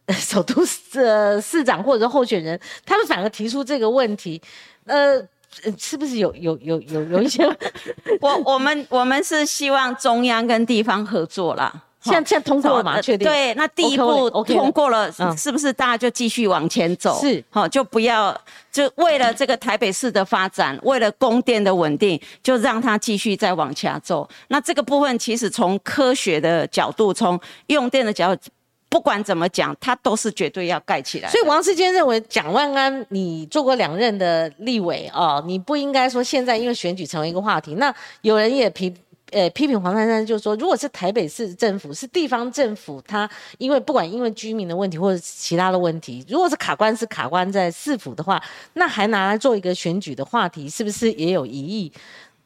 [0.16, 4.40] 首都市市长或者候选人，他们反而提出这个问题，
[4.86, 5.22] 呃，
[5.78, 7.44] 是不是有有有有有一些？
[8.20, 11.72] 我我们我们是希望中央跟地方合作啦。
[12.00, 13.02] 现在现在通过了嘛？
[13.02, 13.28] 确定？
[13.28, 17.20] 对，那第一步通过了，是不是大家就继续往前走？
[17.20, 18.34] 是，好，就不要
[18.70, 24.26] 就为了这个台北市的发展，为了供电的稳定，就让它继续再往下走。
[24.46, 28.42] 那这个部分其实从科学的角度，从用电的角度。
[28.88, 31.28] 不管怎么讲，它都是绝对要盖起来。
[31.28, 37.74] 所以王世坚认为，蒋万安你做过两任的立委哦，你不应该说现在因为选举成为一个话题。
[37.74, 38.94] 那有人也批
[39.30, 43.28] 呃批评黄珊珊，就说如果是台北市政府是地方政府，他
[43.58, 51.92] 因为不管因为居民的问题或者其他的问题，如果是卡关是卡关在市府的话，那还拿来做一个选举的话题，是不是也有疑义？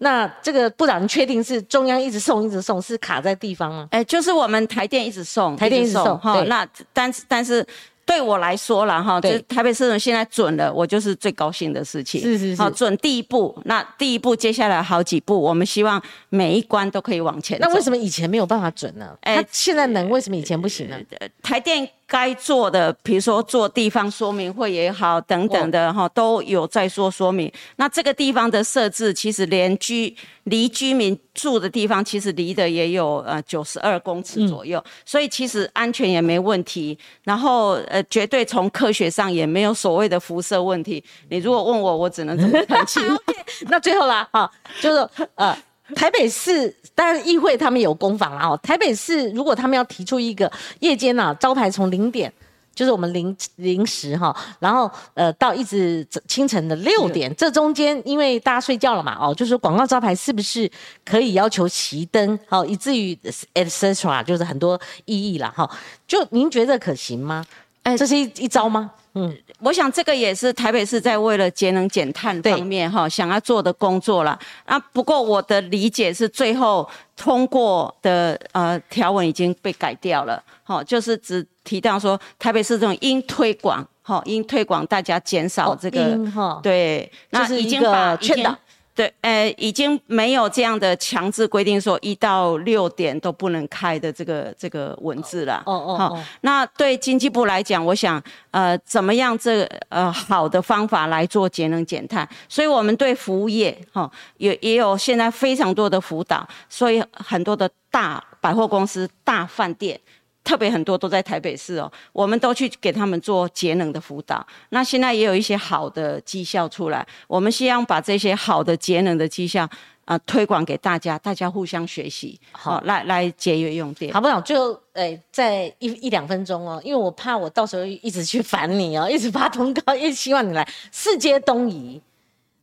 [0.02, 3.88] 那这个部长，你确定是中央一直送一直送，是卡在地方吗？
[3.90, 6.42] 哎，就是我们台电一直送，台电一直送哈。
[6.44, 7.66] 那但是但是。
[8.04, 12.20] 对我来说了哈，就台北市政现在准了，我就是最高兴的事情。
[12.20, 17.56] 是是是，好准第一步，那第一步接下来好几步，我们希望每一关都可以往前。
[17.60, 19.16] 那为什么以前没有办法准呢？
[19.20, 20.96] 哎，现在能，为什么以前不行呢？
[21.44, 27.50] 台电该做的，比如说做地方说明会也好，等等的哈，都有在说说明。
[27.76, 36.98] 那这个地方的设置，其实连居离居民住的地方，其实离的也有呃九十二公尺左右，所以其实安全也没问题。
[37.24, 37.80] 然后。
[37.88, 41.02] 呃，绝对从科学上也没有所谓的辐射问题。
[41.30, 43.02] 你如果问我，我只能这么 澄清。
[43.68, 44.50] 那最后啦，哈，
[44.80, 45.56] 就是呃，
[45.94, 52.32] 台北市当然议会他们有攻防啦，哦，台北市如果他们要提出一个夜间呐招牌从零点。
[52.74, 60.68] 就是我们零零时哈，然后呃到一直清晨的六点，这中间因为大家睡觉了嘛，哦，就是广告招牌是不是
[61.04, 63.14] 可以要求熄灯，好，以至于
[63.52, 65.68] etc，就是很多意义了哈。
[66.08, 67.44] 就您觉得可行吗？
[67.82, 68.90] 哎，这是一一招吗？
[69.14, 74.38] 嗯，我想这个也是台北市在为了节能减碳方面哈想要做的工作啦。
[74.64, 88.56] 啊，不过我的理解是最后通过的呃条文已经被改掉了，好，就是只提到说台北市这种应推广，哈，应推广大家减少这个，对，那已经把劝导。
[88.94, 95.62] 对，呃，已经没有这样的强制规定，说一到六点都不能开的这个这个文字了。
[95.64, 102.28] 哦哦，好，那对经济部来讲，我想，呃，怎么样这呃好的方法来做节能减碳？
[102.48, 109.98] 所以我们对服务业，哈，也也有现在非常多的辅导，所以很多的大百货公司、大饭店。
[110.44, 114.44] 特别很多都在台北市哦，我们都去给他们做节能的辅导。
[114.70, 119.68] 那现在也有一些好的绩效出来，我们希望把这些好的节能的绩效
[120.04, 124.12] 啊推广给大家，大家互相学习，好来来节约用电。
[124.12, 124.40] 好不好？
[124.40, 132.00] 就诶，在一一两分钟哦，因为我怕我到时候一直去烦你哦，一直发通告，一直希望你来世界东移。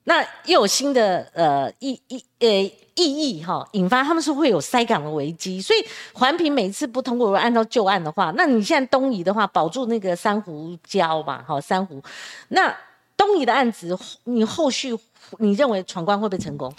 [0.03, 5.79] 那又有新的呃意意呃意义哈，引发他们是会有塞港的危机，所以
[6.13, 12.01] 环评每次不通过，如果按照旧案的话，那你现在东移的话，保住那个珊瑚礁嘛，哈珊瑚，
[12.49, 12.75] 那
[13.15, 14.93] 东移的案子，你后续
[15.37, 16.73] 你认为闯关会不会成功？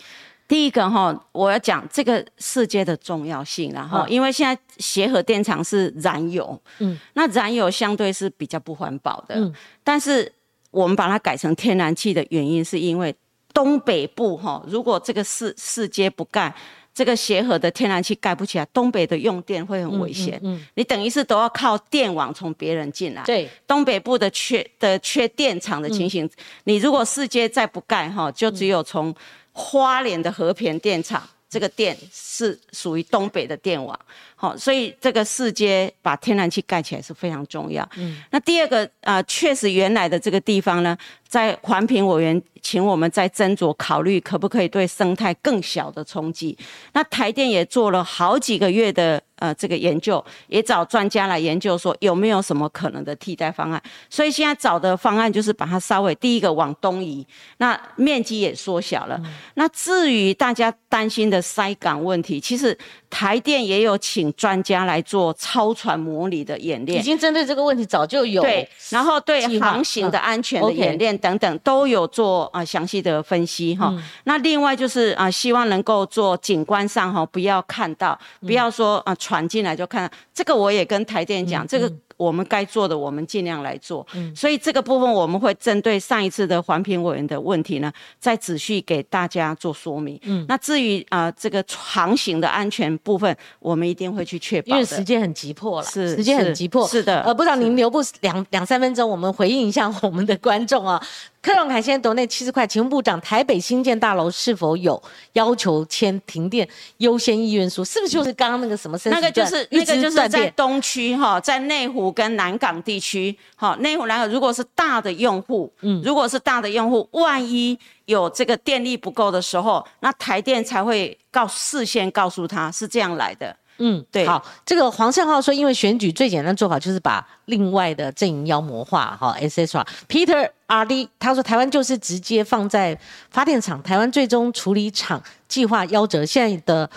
[0.46, 10.30] 第一个哈，我要讲这个世界的重要性，然后因为现在协和电厂是燃油，嗯，那燃油相对是比较不环保的，嗯，但是。
[10.72, 13.12] 我们把它改成天然气的原因，是因为
[13.52, 16.54] 东北部哈，如果这个四四阶不盖，
[16.92, 20.38] 这个协和的天然气盖不起来，东北的用电会很危险。
[20.42, 23.22] 嗯，你等于是都要靠电网从别人进来。
[23.22, 26.28] 对，东北部的缺的缺电厂的情形，
[26.64, 29.14] 你如果四街再不盖哈，就只有从
[29.52, 31.22] 花莲的和平电厂。
[31.48, 33.98] 这个电是属于东北的电网，
[34.36, 37.84] 好，所以这个四阶把天然气盖起来是非常重要。
[37.96, 40.96] 嗯，那第二个啊，确实原来的这个地方呢，
[41.26, 46.56] 在环评委员请我们再斟酌考虑，可不可以对生态更小的冲击？
[46.92, 49.22] 那台电也做了好几个月的。
[49.40, 53.82] 呃，这个研究也找专家来研究，说有没有什么可能的替代方案。
[54.10, 59.18] 所以现在找的方案就是把它稍微第一个往东移，那面积也缩小了。
[59.54, 62.76] 那至于大家担心的塞港问题，其实
[63.10, 68.40] 台电也有请专家来做超船模拟的演练，已经针对这个问题早就有。
[68.40, 73.92] 对，然后对航行的安全的演练等等都有做啊详细的分析哈。
[74.24, 79.14] 那另外就是啊，希望能够做景观上哈，不要看到，不要说啊。
[79.16, 81.92] 船进来就看这个，我也跟台电讲这个。
[82.20, 84.06] 我们该做的，我们尽量来做。
[84.12, 90.20] 嗯，所以这个部分我们会针对上一次的环评委员的问题呢，再仔细给大家做说明。
[90.24, 94.68] 嗯，那至于啊这个航行的安全部分，我们一定会去确保。
[94.68, 96.86] 因为时间很急迫了，是时间很急迫。
[96.86, 101.02] 是的，呃，不知道您留不两两三分钟，我们回应一下我们的观众啊。
[101.42, 105.02] 科隆海鲜夺那七十块，请问部长，台北新建大楼是否有
[105.32, 106.68] 要求签停电
[106.98, 107.82] 优先意愿书？
[107.82, 108.98] 是不是就是刚刚那个什么？
[109.04, 123.56] 那个就是那个就是在东区哈，在内湖跟南港地区，好内湖南港如果是大的用户，嗯，如果是大的用户，万一有这个电力不够的时候，那台电才会告事先告诉他是这样来的。
[123.82, 132.98] 嗯，对，好，这个黄胜浩说，因为选举最简单做法就是把另外的阵营妖魔化，哈，S S R Peter R D 他说，台湾就是直接放在
[133.30, 136.90] 发电厂，台湾最终处理厂计划夭折，现在的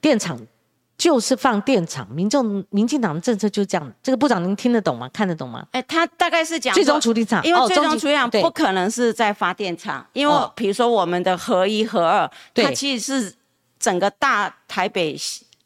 [0.00, 0.38] 电厂
[1.00, 3.92] 就是放电厂，民众民进党的政策就这样。
[4.02, 5.08] 这个部长您听得懂吗？
[5.14, 5.66] 看得懂吗？
[5.72, 13.34] 哎，他大概是讲最终处理厂，因为最终处理厂不可能是在发电厂，因为比如说我们的合一、合二，它其实是
[13.78, 15.16] 整个大台北。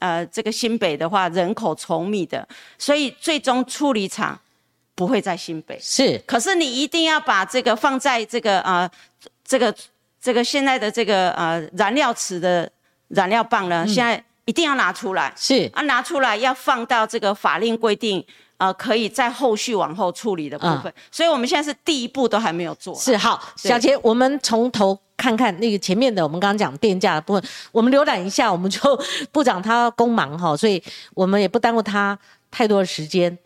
[0.01, 4.39] 呃，这个新北的话，人口稠密的，所以最终处理厂
[4.95, 5.79] 不会在新北。
[5.81, 8.91] 是，可是你一定要把这个放在这个呃，
[9.43, 9.75] 这个
[10.21, 12.71] 这个现在的这个呃燃料池的
[13.09, 15.33] 燃料棒呢，现在一定要拿出来。
[15.37, 18.25] 是啊，拿出来要放到这个法令规定。
[18.57, 22.95] 呃，可以在后续往后处理的部分，所以我们现在是第一步都还没有做。
[22.95, 27.43] 是好，小杰，我们从头看看那个前面的，我们刚刚讲电价的部分，
[27.73, 28.81] 我们浏览一下，我们就
[29.33, 30.81] 部长他工忙哈，所以
[31.15, 32.17] 我们也不耽误他
[32.49, 33.37] 太多的时间。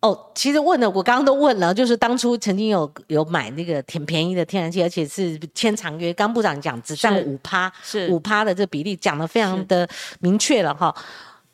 [0.00, 9.86] 哦，其实问了，我刚刚都问了，就是当初曾经有有买那个挺便宜的天然气，而且是签长约，刚部长讲只占五趴，是五趴的这比例讲的非常的
[10.20, 10.94] 明确了哈。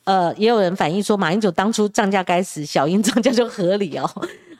[0.04, 4.08] 呃，也有人反映说，马英九当初涨价该死，小英 涨价就合理哦。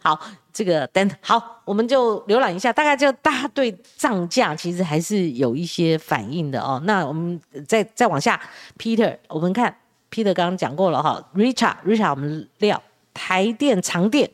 [0.02, 0.18] 好，
[0.52, 6.82] 这个等好，我们就浏览一下，大概就大家对涨价其实还是有一些反应的哦。
[6.84, 8.40] 那我们再再往下
[8.76, 9.72] ，Peter，我们看
[10.10, 12.82] Peter 刚刚讲过了哈，Richard，Richard，我们料
[13.16, 14.30] 台电长电，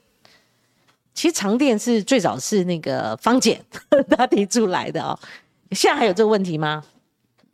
[1.14, 3.64] 其实长电是最早是那个方简
[4.10, 5.16] 他 提出来的哦，
[5.70, 6.84] 现在还有这个问题吗？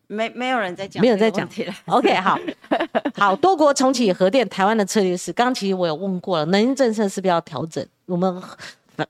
[0.06, 1.46] 没没有人在讲，没有在讲。
[1.84, 2.38] OK，好，
[3.14, 7.86] 好多国重启核电，台湾的策略是，刚其实我有问过了，能源政策是不是要调整？
[8.06, 8.42] 我们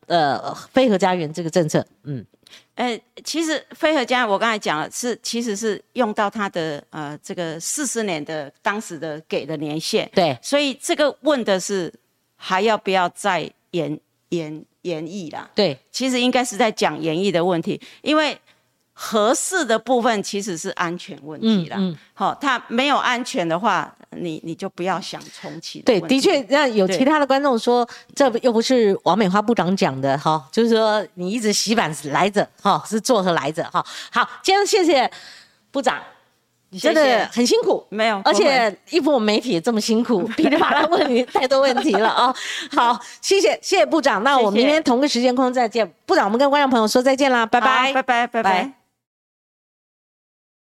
[0.09, 2.27] 呃，非核家园这个政策，嗯，
[2.75, 11.93] 呃，其实非核家，我刚才讲了，是其实是用到它的呃这个四十年的当时的给的年限，对，所以这个问的是
[12.39, 15.51] 还要不要再演演演绎啦？
[15.55, 18.41] 对，其实应该是在讲演绎的问题，因为。
[19.01, 21.78] 合适的部分其实是安全问题啦。
[22.14, 25.80] 好，它没有安全的话，你你就不要想重启。
[25.82, 33.86] 对，的确，那有其他的观众说，这又不是王美花部长讲的哈，就是说你一直洗板来着哈，是做和来着哈。
[34.11, 35.09] 好，今天谢谢
[35.70, 36.03] 部长。
[36.81, 42.35] 真的很辛苦，没有，而且一我们媒体这么辛苦，噼里啪啦问你太多问题了啊！
[42.77, 48.43] 好，谢谢谢谢部长，那我们明天同个时间空再见，部长，我们跟观众朋友说再见啦，拜拜，拜拜，拜。
[48.43, 48.78] 拜。